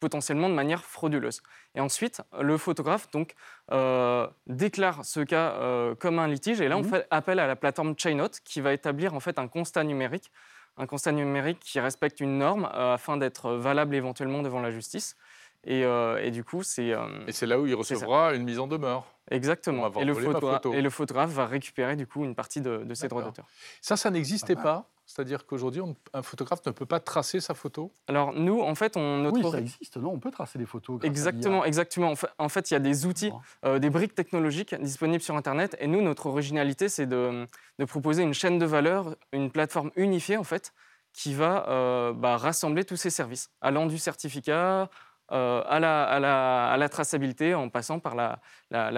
potentiellement 0.00 0.48
de 0.48 0.54
manière 0.54 0.84
frauduleuse. 0.84 1.42
Et 1.74 1.80
ensuite, 1.80 2.22
le 2.40 2.56
photographe 2.56 3.10
donc 3.10 3.34
euh, 3.72 4.28
déclare 4.46 5.04
ce 5.04 5.20
cas 5.20 5.52
euh, 5.54 5.94
comme 5.96 6.18
un 6.20 6.28
litige. 6.28 6.60
Et 6.60 6.68
là, 6.68 6.76
on 6.76 6.82
Mhm. 6.82 6.84
fait 6.84 7.06
appel 7.10 7.38
à 7.40 7.46
la 7.46 7.56
plateforme 7.56 7.94
Chainnote 7.98 8.40
qui 8.44 8.60
va 8.60 8.72
établir 8.72 9.14
en 9.14 9.20
fait 9.20 9.38
un 9.40 9.48
constat 9.48 9.82
numérique, 9.84 10.30
un 10.76 10.86
constat 10.86 11.10
numérique 11.12 11.58
qui 11.60 11.80
respecte 11.80 12.20
une 12.20 12.38
norme 12.38 12.68
euh, 12.74 12.94
afin 12.94 13.16
d'être 13.16 13.52
valable 13.54 13.94
éventuellement 13.96 14.42
devant 14.42 14.60
la 14.60 14.70
justice. 14.70 15.16
Et, 15.64 15.84
euh, 15.84 16.22
et 16.22 16.30
du 16.30 16.44
coup, 16.44 16.62
c'est 16.62 16.92
euh, 16.92 17.06
Et 17.26 17.32
c'est 17.32 17.46
là 17.46 17.58
où 17.60 17.66
il 17.66 17.74
recevra 17.74 18.34
une 18.34 18.44
mise 18.44 18.58
en 18.58 18.66
demeure. 18.66 19.04
On 19.30 19.34
exactement. 19.34 19.92
Et 20.00 20.04
le, 20.04 20.14
photo. 20.14 20.72
et 20.72 20.80
le 20.80 20.90
photographe 20.90 21.30
va 21.30 21.46
récupérer 21.46 21.96
du 21.96 22.06
coup 22.06 22.24
une 22.24 22.34
partie 22.34 22.60
de, 22.60 22.78
de 22.78 22.94
ses 22.94 23.08
droits 23.08 23.22
d'auteur. 23.22 23.46
Ça, 23.82 23.96
ça 23.96 24.10
n'existait 24.10 24.54
Pas 24.54 24.62
pas. 24.62 24.90
C'est-à-dire 25.04 25.46
qu'aujourd'hui, 25.46 25.80
un 26.12 26.22
photographe 26.22 26.60
ne 26.66 26.70
peut 26.70 26.84
pas 26.84 27.00
tracer 27.00 27.40
sa 27.40 27.54
photo. 27.54 27.90
Alors 28.08 28.34
nous, 28.34 28.60
en 28.60 28.74
fait, 28.74 28.94
on 28.98 29.18
notre 29.18 29.36
Oui, 29.36 29.50
ça 29.50 29.58
existe, 29.58 29.96
non 29.96 30.10
On 30.12 30.18
peut 30.18 30.30
tracer 30.30 30.58
des 30.58 30.66
photos. 30.66 30.98
grâce 30.98 31.06
à 31.06 31.08
Exactement, 31.08 31.64
exactement. 31.64 32.10
En 32.10 32.14
fait- 32.14 32.28
En 32.36 32.50
fait, 32.50 32.70
il 32.70 32.74
y 32.74 32.76
a 32.76 32.80
des 32.80 33.06
outils, 33.06 33.32
euh, 33.64 33.78
des 33.78 33.88
briques 33.88 34.14
technologiques 34.14 34.74
disponibles 34.74 35.22
sur 35.22 35.34
Internet. 35.34 35.76
Et 35.80 35.86
nous, 35.86 36.02
notre 36.02 36.26
originalité, 36.26 36.90
c'est 36.90 37.06
de, 37.06 37.48
de 37.78 37.84
proposer 37.86 38.22
une 38.22 38.34
chaîne 38.34 38.58
de 38.58 38.66
valeur, 38.66 39.16
une 39.32 39.50
plateforme 39.50 39.90
unifiée, 39.96 40.36
en 40.36 40.44
fait, 40.44 40.74
qui 41.14 41.32
va 41.32 41.66
euh, 41.70 42.12
bah, 42.12 42.36
rassembler 42.36 42.84
tous 42.84 42.96
ces 42.96 43.08
services, 43.10 43.50
allant 43.62 43.86
du 43.86 43.96
certificat 43.96 44.90
euh, 45.32 45.62
à, 45.66 45.78
la, 45.80 46.04
à, 46.04 46.20
la, 46.20 46.70
à 46.70 46.76
la 46.76 46.88
traçabilité, 46.88 47.54
en 47.54 47.68
passant 47.68 48.00
par 48.00 48.14
la, 48.14 48.40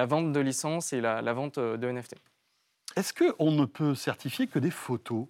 vente 0.07 0.33
de 0.33 0.41
licences 0.41 0.93
et 0.93 1.01
la, 1.01 1.33
vente 1.33 1.59
euh, 1.59 1.77
de 1.77 1.89
NFT. 1.89 2.15
Est-ce 2.97 3.13
qu'on 3.13 3.51
ne 3.51 3.65
peut 3.65 3.95
certifier 3.95 4.47
que 4.47 4.59
des 4.59 4.71
photos, 4.71 5.27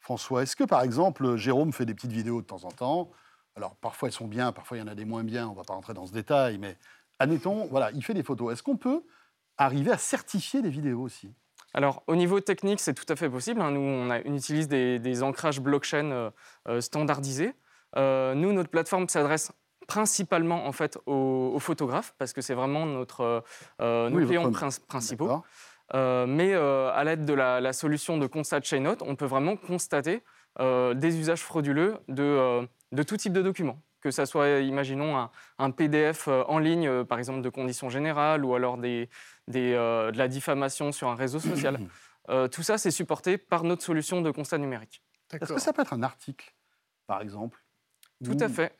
François? 0.00 0.42
Est-ce 0.42 0.56
que, 0.56 0.64
par 0.64 0.82
exemple, 0.82 1.36
Jérôme 1.36 1.72
fait 1.72 1.86
des 1.86 1.94
petites 1.94 2.12
vidéos 2.12 2.40
de 2.40 2.46
temps 2.46 2.64
en 2.64 2.70
temps? 2.70 3.10
Alors, 3.54 3.76
parfois, 3.76 4.08
elles 4.08 4.14
sont 4.14 4.28
bien, 4.28 4.52
parfois, 4.52 4.78
il 4.78 4.80
y 4.80 4.82
en 4.82 4.86
a 4.88 4.94
des 4.94 5.04
moins 5.04 5.24
bien, 5.24 5.46
on 5.48 5.52
ne 5.52 5.56
va 5.56 5.64
pas 5.64 5.74
rentrer 5.74 5.92
dans 5.94 6.06
ce 6.06 6.12
détail, 6.12 6.58
mais 6.58 6.78
admettons, 7.18 7.66
voilà, 7.66 7.90
il 7.92 8.02
fait 8.02 8.14
des 8.14 8.22
photos. 8.22 8.52
Est-ce 8.52 8.62
qu'on 8.62 8.78
peut 8.78 9.04
arriver 9.58 9.90
à 9.90 9.98
certifier 9.98 10.62
des 10.62 10.70
vidéos 10.70 11.02
aussi? 11.02 11.34
Alors, 11.74 12.02
au 12.06 12.16
niveau 12.16 12.40
technique, 12.40 12.80
c'est 12.80 12.94
tout 12.94 13.10
à 13.10 13.16
fait 13.16 13.30
possible. 13.30 13.60
hein. 13.60 13.70
Nous, 13.70 13.80
on, 13.80 14.10
a- 14.10 14.20
on 14.24 14.34
utilise 14.34 14.68
des, 14.68 14.98
des 14.98 15.22
ancrages 15.22 15.60
blockchain 15.60 16.32
euh, 16.68 16.80
standardisés. 16.80 17.54
Euh, 17.96 18.34
nous, 18.34 18.52
notre 18.52 18.70
plateforme 18.70 19.08
s'adresse 19.08 19.52
principalement 19.86 20.66
en 20.66 20.72
fait 20.72 20.98
aux, 21.06 21.52
aux 21.54 21.58
photographes 21.58 22.14
parce 22.18 22.32
que 22.32 22.40
c'est 22.40 22.54
vraiment 22.54 22.86
notre, 22.86 23.42
euh, 23.80 24.08
nos 24.10 24.18
Oui, 24.18 24.26
clients 24.26 24.50
prin- 24.50 24.68
principaux. 24.88 25.42
Euh, 25.94 26.26
mais 26.26 26.54
euh, 26.54 26.90
à 26.92 27.04
l'aide 27.04 27.24
de 27.26 27.34
la, 27.34 27.60
la 27.60 27.72
solution 27.74 28.16
de 28.16 28.26
constat 28.26 28.60
de 28.60 28.64
Chainnote, 28.64 29.02
on 29.02 29.14
peut 29.14 29.26
vraiment 29.26 29.56
constater 29.56 30.22
euh, 30.58 30.94
des 30.94 31.18
usages 31.18 31.42
frauduleux 31.42 31.98
de, 32.08 32.22
euh, 32.22 32.66
de 32.92 33.02
tout 33.02 33.16
type 33.16 33.32
de 33.34 33.42
documents. 33.42 33.78
Que 34.00 34.10
ça 34.10 34.26
soit, 34.26 34.48
imaginons, 34.60 35.16
un, 35.16 35.30
un 35.58 35.70
PDF 35.70 36.26
euh, 36.28 36.42
en 36.48 36.58
ligne, 36.58 36.88
euh, 36.88 37.04
par 37.04 37.18
exemple, 37.18 37.40
de 37.42 37.48
conditions 37.50 37.88
générales, 37.88 38.44
ou 38.44 38.54
alors 38.54 38.76
des, 38.78 39.08
des, 39.48 39.74
euh, 39.74 40.10
de 40.10 40.18
la 40.18 40.26
diffamation 40.28 40.90
sur 40.92 41.08
un 41.08 41.14
réseau 41.14 41.38
social. 41.40 41.78
Euh, 42.28 42.46
tout 42.46 42.62
ça, 42.62 42.78
c'est 42.78 42.92
supporté 42.92 43.36
par 43.36 43.64
notre 43.64 43.82
solution 43.82 44.20
de 44.20 44.30
constat 44.30 44.56
numérique. 44.56 45.02
Est-ce 45.32 45.52
que 45.54 45.58
ça 45.60 45.72
peut 45.72 45.82
être 45.82 45.92
un 45.92 46.04
article, 46.04 46.54
par 47.08 47.20
exemple 47.20 47.58
Tout 48.24 48.36
à 48.38 48.48
fait. 48.48 48.76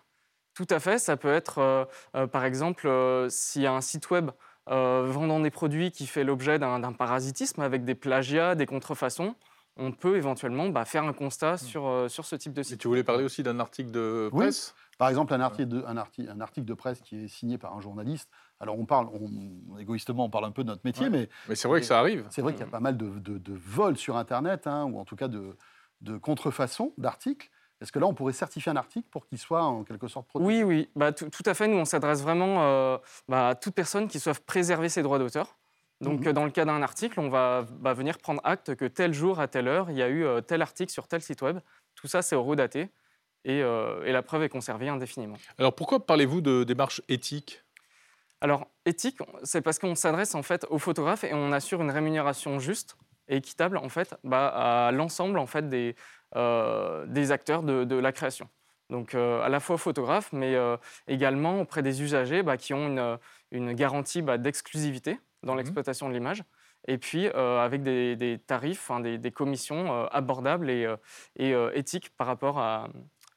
Tout 0.55 0.67
à 0.71 0.81
fait. 0.81 0.99
Ça 0.99 1.17
peut 1.17 1.33
être, 1.33 1.59
euh, 1.59 1.85
euh, 2.15 2.27
par 2.27 2.45
exemple, 2.45 2.87
euh, 2.87 3.29
s'il 3.29 3.63
y 3.63 3.67
a 3.67 3.73
un 3.73 3.81
site 3.81 4.11
web 4.11 4.31
euh, 4.69 5.05
vendant 5.07 5.41
des 5.41 5.51
produits 5.51 5.91
qui 5.91 6.07
fait 6.07 6.25
l'objet 6.25 6.59
d'un 6.59 6.93
parasitisme 6.93 7.61
avec 7.63 7.85
des 7.85 7.95
plagiats, 7.95 8.55
des 8.55 8.67
contrefaçons, 8.67 9.35
on 9.77 9.91
peut 9.91 10.17
éventuellement 10.17 10.69
bah, 10.69 10.85
faire 10.85 11.05
un 11.05 11.15
constat 11.15 11.57
sur, 11.57 11.87
euh, 11.89 12.09
sur 12.09 12.27
ce 12.27 12.37
type 12.37 12.53
de 12.53 12.61
Et 12.61 12.65
site. 12.65 12.81
tu 12.81 12.89
voulais 12.89 13.03
parler 13.03 13.25
aussi 13.25 13.43
d'un 13.43 13.59
article 13.59 13.91
de 13.91 14.29
Oui. 14.33 14.45
presse? 14.45 14.75
Par 14.99 15.09
exemple, 15.09 15.33
un 15.35 15.41
article, 15.41 15.69
de, 15.69 15.83
un, 15.87 15.97
arti- 15.97 16.29
un 16.29 16.41
article 16.41 16.67
de 16.67 16.75
presse 16.75 17.01
qui 17.01 17.25
est 17.25 17.29
signé 17.29 17.57
par 17.59 17.75
un 17.75 17.81
journaliste. 17.81 18.29
Alors, 18.61 18.79
on 18.79 18.85
parle, 18.85 19.09
on- 19.09 19.79
égoïstement, 19.79 20.27
on 20.27 20.31
parle 20.31 20.45
un 20.45 20.53
peu 20.53 20.63
de 20.63 20.69
notre 20.69 20.83
métier, 20.85 21.07
Ouais. 21.07 21.11
mais 21.11 21.29
Mais 21.49 21.55
c'est 21.57 21.67
vrai 21.67 21.81
que 21.81 21.87
ça 21.87 21.99
arrive. 21.99 22.27
c'est 22.31 22.43
vrai 22.43 22.53
qu'il 22.53 22.61
y 22.61 22.69
a 22.69 22.71
pas 22.71 22.79
mal 22.81 22.97
de, 22.97 23.09
de- 23.19 23.39
de 23.39 23.53
vols 23.55 23.97
sur 23.97 24.17
Internet, 24.17 24.67
hein, 24.67 24.85
ou 24.85 25.01
en 25.01 25.05
tout 25.07 25.17
cas 25.17 25.29
de, 25.29 25.57
de 26.03 26.19
contrefaçons 26.19 26.93
d'articles. 26.99 27.51
Est-ce 27.83 27.93
que 27.93 27.99
là, 27.99 28.07
on 28.07 28.15
pourrait 28.15 28.33
certifier 28.33 28.71
un 28.71 28.77
article 28.77 29.09
pour 29.11 29.27
qu'il 29.27 29.39
soit 29.39 29.63
en 29.63 29.83
quelque 29.83 30.07
sorte 30.09 30.29
protégé 30.29 30.47
Oui, 30.47 30.63
oui, 30.63 30.89
bah, 30.95 31.13
tout, 31.13 31.29
tout 31.31 31.43
à 31.47 31.53
fait. 31.55 31.67
Nous, 31.67 31.77
on 31.77 31.85
s'adresse 31.85 32.23
vraiment 32.23 32.63
euh, 32.63 32.97
bah, 33.29 33.49
à 33.49 33.55
toute 33.57 33.75
personne 33.75 34.07
qui 34.09 34.21
souhaite 34.21 34.45
préserver 34.47 34.89
ses 34.89 35.03
droits 35.03 35.19
d'auteur. 35.19 35.57
Donc, 36.01 36.21
Mhm. 36.21 36.29
euh, 36.29 36.33
dans 36.33 36.45
le 36.45 36.51
cas 36.51 36.65
d'un 36.65 36.81
article, 36.83 37.19
on 37.21 37.29
va 37.29 37.67
bah, 37.81 37.93
venir 37.93 38.19
prendre 38.19 38.41
acte 38.45 38.75
que 38.77 38.85
tel 38.85 39.13
jour, 39.13 39.41
à 39.41 39.49
telle 39.49 39.69
heure, 39.69 39.91
il 39.91 39.97
y 39.97 40.03
a 40.03 40.09
eu 40.09 40.25
euh, 40.25 40.41
tel 40.41 40.63
article 40.63 40.93
sur 40.93 41.09
tel 41.09 41.23
site 41.23 41.43
web. 41.43 41.59
Tout 41.97 42.07
ça, 42.07 42.23
c'est 42.23 42.37
horodaté 42.37 42.89
et, 43.45 43.63
euh, 43.63 44.05
et 44.05 44.13
la 44.13 44.23
preuve 44.23 44.45
est 44.45 44.49
conservée 44.49 44.89
indéfiniment. 44.89 45.37
Alors 45.59 45.75
pourquoi 45.75 46.07
parlez-vous 46.07 46.41
de 46.41 46.65
démarche 46.65 47.03
éthique? 47.09 47.63
Alors, 48.41 48.67
éthique, 48.87 49.19
c'est 49.45 49.61
parce 49.63 49.79
qu'on 49.79 49.95
s'adresse 49.95 50.35
en 50.35 50.43
fait 50.43 50.67
aux 50.71 50.79
photographes 50.79 51.25
et 51.25 51.35
on 51.35 51.53
assure 51.53 51.81
une 51.83 51.91
rémunération 51.93 52.59
juste 52.59 52.97
et 53.29 53.37
équitable 53.37 53.77
en 53.77 53.89
fait 53.89 54.17
bah, 54.25 54.49
à 54.49 54.91
l'ensemble 54.93 55.39
en 55.39 55.47
fait 55.47 55.69
des, 55.69 55.95
des 56.35 57.33
acteurs 57.33 57.63
de, 57.63 57.85
de 57.85 57.97
la 57.97 58.13
création. 58.13 58.49
Donc, 58.91 59.15
euh, 59.15 59.41
à 59.43 59.49
la 59.49 59.59
fois 59.61 59.77
aux 59.77 59.79
photographes, 59.79 60.33
mais 60.33 60.55
euh, 60.55 60.77
également 61.09 61.61
auprès 61.61 61.83
des 61.83 62.03
usagers 62.03 62.43
bah, 62.43 62.57
qui 62.59 62.75
ont 62.75 62.89
une, 62.89 63.19
une 63.51 63.73
garantie 63.73 64.21
bah, 64.23 64.39
d'exclusivité 64.39 65.19
dans 65.43 65.53
Mhm. 65.53 65.59
l'exploitation 65.59 66.09
de 66.09 66.15
l'image. 66.15 66.45
Et 66.89 66.99
puis, 66.99 67.29
euh, 67.29 67.61
avec 67.61 67.83
des, 67.83 68.17
des 68.17 68.39
tarifs, 68.39 68.91
hein, 68.91 69.01
des, 69.01 69.17
des 69.17 69.31
commissions 69.31 69.93
euh, 69.95 70.07
abordables 70.11 70.69
et, 70.69 70.85
euh, 70.85 70.97
et, 71.37 71.55
euh, 71.55 71.71
éthiques 71.75 72.11
par 72.17 72.27
rapport 72.27 72.59
à, 72.59 72.89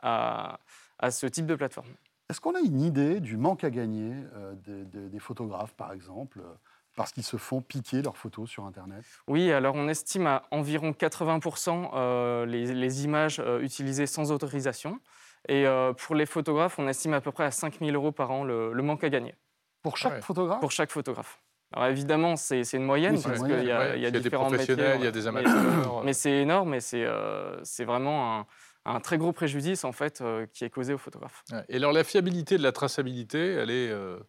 à- 0.02 0.60
à 1.00 1.12
ce 1.12 1.26
type 1.28 1.46
de 1.46 1.56
plateforme. 1.56 1.88
Est-ce 2.30 2.42
qu'on 2.42 2.56
a 2.56 2.60
une 2.60 2.82
idée 2.82 3.20
du 3.20 3.38
manque 3.38 3.64
à 3.64 3.70
gagner 3.70 4.14
euh, 4.34 4.56
des, 4.56 4.84
des- 4.86 5.10
des 5.10 5.20
photographes, 5.20 5.76
par 5.76 5.94
exemple, 5.94 6.40
euh, 6.40 6.54
parce 6.96 7.12
qu'ils 7.12 7.24
se 7.24 7.38
font 7.38 7.62
piquer 7.62 8.02
leurs 8.02 8.18
photos 8.18 8.50
sur 8.50 8.66
Internet 8.66 9.04
Oui, 9.28 9.52
alors 9.52 9.76
on 9.76 9.88
estime 9.88 10.28
à 10.28 10.44
environ 10.52 10.94
80% 10.94 11.92
euh, 11.94 12.46
les, 12.46 12.74
les 12.74 13.04
images 13.06 13.40
euh, 13.40 13.62
utilisées 13.62 14.08
sans 14.08 14.32
autorisation. 14.32 15.00
Et 15.48 15.68
euh, 15.68 15.94
pour 15.94 16.16
les 16.16 16.26
photographes, 16.26 16.80
on 16.80 16.88
estime 16.88 17.14
à 17.14 17.22
peu 17.22 17.32
près 17.32 17.44
à 17.44 17.52
5 17.52 17.80
000 17.82 17.94
euros 17.96 18.12
par 18.12 18.32
an 18.32 18.44
le, 18.44 18.74
le 18.74 18.84
manque 18.84 19.04
à 19.04 19.10
gagner 19.10 19.36
Pour 19.84 19.98
chaque 19.98 20.14
Ouais. 20.14 20.22
photographe? 20.22 20.60
Pour 20.60 20.72
chaque 20.72 20.92
photographe. 20.92 21.40
Alors 21.74 21.90
évidemment, 21.90 22.36
c'est 22.36 22.62
une 22.74 22.84
moyenne 22.84 23.16
Oui, 23.16 23.22
parce 23.24 23.44
qu'il 23.44 23.50
y 23.64 23.74
Ouais, 23.74 23.98
il 23.98 24.02
y 24.04 24.06
a 24.06 24.12
des 24.12 24.20
différents 24.20 24.50
métiers. 24.50 24.68
professionnels, 24.68 25.02
il 25.02 25.04
y 25.06 25.08
a 25.08 25.12
des 25.12 25.28
amateurs. 25.28 26.04
Mais 26.04 26.14
c'est 26.14 26.32
énorme 26.42 26.74
et 26.74 26.80
c'est 26.80 27.04
euh, 27.06 27.62
vraiment 27.80 28.40
un, 28.40 28.46
un 28.86 29.00
très 29.00 29.18
gros 29.18 29.34
préjudice 29.34 29.84
en 29.84 29.92
fait 29.92 30.22
euh, 30.22 30.46
qui 30.54 30.64
est 30.64 30.70
causé 30.70 30.94
aux 30.94 30.98
photographes. 30.98 31.44
Et 31.70 31.76
alors 31.78 31.92
la 31.92 32.04
fiabilité 32.04 32.58
de 32.58 32.64
la 32.64 32.72
traçabilité, 32.72 33.40
elle 33.54 33.72
est 33.72 33.90
euh, 33.90 34.20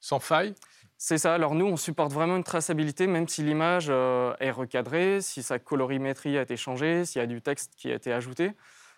sans 0.00 0.20
faille? 0.20 0.54
C'est 1.06 1.18
ça. 1.18 1.34
Alors 1.34 1.54
nous, 1.54 1.66
on 1.66 1.76
supporte 1.76 2.12
vraiment 2.12 2.34
une 2.38 2.44
traçabilité, 2.44 3.06
même 3.06 3.28
si 3.28 3.42
l'image 3.42 3.88
euh, 3.90 4.32
est 4.40 4.50
recadrée, 4.50 5.20
si 5.20 5.42
sa 5.42 5.58
colorimétrie 5.58 6.38
a 6.38 6.42
été 6.42 6.56
changée, 6.56 7.04
s'il 7.04 7.20
y 7.20 7.22
a 7.22 7.26
du 7.26 7.42
texte 7.42 7.74
qui 7.76 7.92
a 7.92 7.94
été 7.94 8.10
ajouté. 8.10 8.52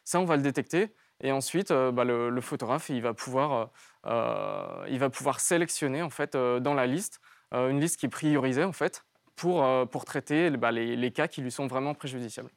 Ça, 0.05 0.21
on 0.21 0.25
va 0.25 0.37
le 0.37 0.43
détecter. 0.43 0.95
Et 1.21 1.33
ensuite, 1.33 1.73
euh, 1.73 1.91
bah, 1.91 2.05
le, 2.05 2.31
le 2.31 2.41
photographe, 2.41 2.91
il 2.91 3.03
va 3.03 3.13
pouvoir, 3.13 3.71
euh, 4.07 4.87
il 4.89 5.01
va 5.01 5.11
pouvoir 5.11 5.41
sélectionner 5.41 6.01
en 6.01 6.11
fait 6.11 6.37
euh, 6.37 6.61
dans 6.61 6.75
la 6.75 6.87
liste 6.87 7.21
euh, 7.55 7.71
une 7.71 7.81
liste 7.81 7.99
qui 7.99 8.07
est 8.07 8.09
priorisée 8.09 8.63
en 8.63 8.71
fait 8.73 9.05
pour, 9.35 9.65
euh, 9.65 9.85
pour 9.85 10.05
traiter 10.05 10.51
bah, 10.51 10.71
les, 10.71 10.95
les 10.95 11.11
cas 11.11 11.27
qui 11.27 11.41
lui 11.43 11.51
sont 11.51 11.67
vraiment 11.67 11.95
préjudiciables. 11.95 12.51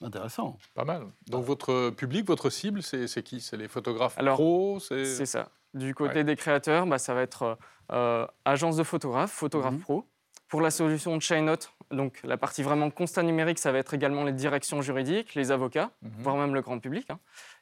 Intéressant. 0.00 0.58
Pas 0.74 0.84
mal. 0.84 1.08
Donc 1.26 1.44
votre 1.44 1.90
public, 1.90 2.24
votre 2.24 2.50
cible, 2.50 2.84
c'est 2.84 3.22
qui? 3.24 3.40
C'est 3.40 3.56
les 3.56 3.66
photographes 3.66 4.16
Alors, 4.16 4.36
pros 4.36 4.78
C'est 4.78 5.26
ça. 5.26 5.48
Du 5.74 5.94
côté 5.94 6.16
Ouais. 6.18 6.24
des 6.24 6.36
créateurs, 6.36 6.86
bah, 6.86 6.98
ça 6.98 7.14
va 7.14 7.22
être 7.22 7.58
euh, 7.90 8.26
agence 8.44 8.76
de 8.76 8.82
photographes, 8.82 9.32
photographe 9.32 9.74
Mhm. 9.74 9.80
pro. 9.80 10.04
Pour 10.48 10.60
la 10.60 10.70
solution 10.70 11.16
de 11.16 11.22
Chainnote, 11.22 11.72
donc 11.90 12.20
la 12.24 12.36
partie 12.36 12.62
vraiment 12.62 12.90
constat 12.90 13.22
numérique, 13.22 13.58
ça 13.58 13.72
va 13.72 13.78
être 13.78 13.94
également 13.94 14.22
les 14.24 14.32
directions 14.32 14.82
juridiques, 14.82 15.34
les 15.34 15.50
avocats, 15.50 15.90
Mhm. 16.02 16.10
voire 16.18 16.36
même 16.36 16.54
le 16.54 16.60
grand 16.60 16.78
public. 16.78 17.06
hein. 17.10 17.18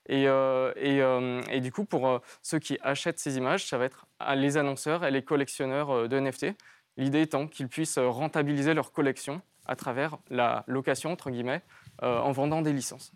Et, 0.08 0.26
euh, 0.28 0.72
et, 0.76 1.00
euh, 1.00 1.40
et 1.50 1.60
du 1.60 1.70
coup, 1.70 1.84
pour 1.84 2.08
euh, 2.08 2.18
ceux 2.42 2.58
qui 2.58 2.78
achètent 2.82 3.20
ces 3.20 3.36
images, 3.36 3.64
ça 3.66 3.78
va 3.78 3.84
être 3.84 4.06
ah, 4.18 4.34
les 4.34 4.56
annonceurs 4.56 5.04
et 5.04 5.10
les 5.12 5.22
collectionneurs 5.22 5.90
euh, 5.90 6.08
de 6.08 6.16
NFT. 6.18 6.56
L'idée 6.96 7.22
étant 7.22 7.46
qu'ils 7.46 7.68
puissent 7.68 7.98
euh, 7.98 8.08
rentabiliser 8.08 8.74
leur 8.74 8.90
collection 8.92 9.40
à 9.66 9.76
travers 9.76 10.16
la 10.28 10.64
location, 10.66 11.12
entre 11.12 11.30
guillemets, 11.30 11.62
euh, 12.02 12.18
en 12.18 12.32
vendant 12.32 12.60
des 12.60 12.72
licences. 12.72 13.12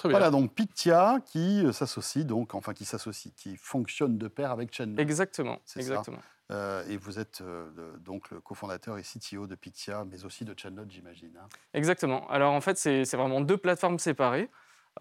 Très 0.00 0.08
bien. 0.08 0.18
Voilà 0.18 0.30
donc 0.30 0.54
Pictia 0.54 1.18
qui 1.26 1.62
euh, 1.62 1.72
s'associe 1.72 2.24
donc, 2.24 2.54
enfin 2.54 2.72
qui 2.72 2.86
s'associe, 2.86 3.34
qui 3.36 3.58
fonctionne 3.58 4.16
de 4.16 4.28
pair 4.28 4.50
avec 4.50 4.72
Chainnote. 4.74 4.98
Exactement, 4.98 5.58
C'est 5.66 5.82
ça. 5.82 5.90
exactement. 5.90 6.20
Euh, 6.50 6.82
et 6.88 6.96
vous 6.96 7.18
êtes 7.18 7.42
euh, 7.42 7.66
le- 7.76 7.98
donc 7.98 8.30
le 8.30 8.40
cofondateur 8.40 8.96
et 8.96 9.02
CTO 9.02 9.46
de 9.46 9.54
Pictia, 9.56 10.06
mais 10.10 10.24
aussi 10.24 10.46
de 10.46 10.54
Chainnote, 10.56 10.90
j'imagine. 10.90 11.32
hein. 11.38 11.46
Exactement. 11.74 12.26
Alors 12.30 12.54
en 12.54 12.62
fait, 12.62 12.78
c'est 12.78 13.04
c'est 13.04 13.18
vraiment 13.18 13.42
deux 13.42 13.58
plateformes 13.58 13.98
séparées, 13.98 14.48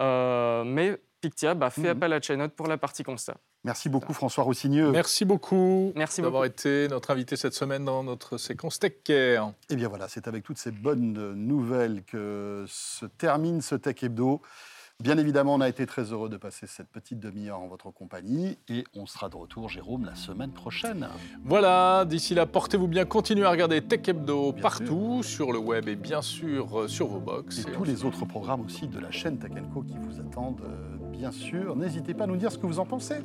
euh, 0.01 0.65
mais 0.65 1.01
Pictia 1.21 1.51
a 1.59 1.69
fait 1.69 1.81
Mhm. 1.81 1.87
appel 1.87 2.13
à 2.13 2.21
Chainode 2.21 2.51
pour 2.51 2.67
la 2.67 2.77
partie 2.77 3.03
constat. 3.03 3.37
Merci 3.65 3.89
beaucoup 3.89 4.13
François 4.13 4.43
Rossigneux. 4.45 4.91
Merci 4.91 5.25
beaucoup 5.25 5.91
Merci 5.95 6.21
d'avoir 6.21 6.45
été 6.45 6.87
notre 6.89 7.11
invité 7.11 7.35
cette 7.35 7.53
semaine 7.53 7.83
dans 7.83 8.03
notre 8.03 8.37
séquence 8.37 8.79
Tech 8.79 8.93
Care. 9.03 9.49
Et 9.69 9.73
Eh 9.73 9.75
bien 9.75 9.87
voilà, 9.89 10.07
c'est 10.07 10.27
avec 10.29 10.43
toutes 10.43 10.57
ces 10.57 10.71
bonnes 10.71 11.33
nouvelles 11.33 12.03
que 12.03 12.63
se 12.67 13.05
termine 13.05 13.61
ce 13.61 13.75
Tech 13.75 14.01
Hebdo. 14.03 14.41
Bien 15.01 15.17
évidemment, 15.17 15.53
on 15.53 15.61
a 15.61 15.69
été 15.69 15.85
très 15.85 16.11
heureux 16.11 16.27
de 16.27 16.35
passer 16.35 16.67
cette 16.67 16.89
petite 16.89 17.21
demi-heure 17.21 17.61
en 17.61 17.69
votre 17.69 17.89
compagnie 17.89 18.57
et 18.67 18.83
on 18.93 19.05
sera 19.05 19.29
de 19.29 19.37
retour, 19.37 19.69
Jérôme, 19.69 20.03
la 20.03 20.15
semaine 20.15 20.51
prochaine. 20.51 21.07
Voilà, 21.45 22.03
d'ici 22.03 22.35
là, 22.35 22.45
portez-vous 22.45 22.89
bien, 22.89 23.05
continuez 23.05 23.45
à 23.45 23.49
regarder 23.49 23.81
Tech 23.81 24.01
Hebdo 24.05 24.51
Bien 24.51 24.61
partout, 24.61 25.23
sur 25.23 25.53
le 25.53 25.57
web 25.57 25.87
et 25.87 25.95
bien 25.95 26.21
sûr 26.21 26.81
euh, 26.81 26.87
sur 26.89 27.07
vos 27.07 27.21
box. 27.21 27.59
Et 27.59 27.61
Et 27.61 27.71
tous 27.71 27.85
les 27.85 28.03
autres 28.03 28.25
programmes 28.25 28.59
aussi 28.59 28.89
de 28.89 28.99
la 28.99 29.09
chaîne 29.09 29.39
Tech 29.39 29.53
Co 29.73 29.83
qui 29.83 29.95
vous 29.97 30.19
attendent, 30.19 30.63
euh, 30.65 30.97
bien 31.13 31.31
sûr. 31.31 31.77
N'hésitez 31.77 32.13
pas 32.13 32.25
à 32.25 32.27
nous 32.27 32.35
dire 32.35 32.51
ce 32.51 32.57
que 32.57 32.67
vous 32.67 32.79
en 32.79 32.85
pensez 32.85 33.21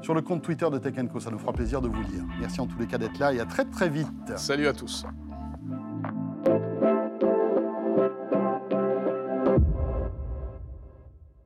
sur 0.00 0.14
le 0.14 0.22
compte 0.22 0.40
Twitter 0.40 0.70
de 0.70 0.78
Tech 0.78 0.94
Co. 1.12 1.20
Ça 1.20 1.30
nous 1.30 1.38
fera 1.38 1.52
plaisir 1.52 1.82
de 1.82 1.88
vous 1.88 2.02
lire. 2.04 2.24
Merci 2.40 2.62
en 2.62 2.66
tous 2.66 2.78
les 2.78 2.86
cas 2.86 2.96
d'être 2.96 3.18
là 3.18 3.34
et 3.34 3.40
à 3.40 3.44
très 3.44 3.66
très 3.66 3.90
vite. 3.90 4.08
Salut 4.36 4.66
à 4.66 4.72
tous. 4.72 5.04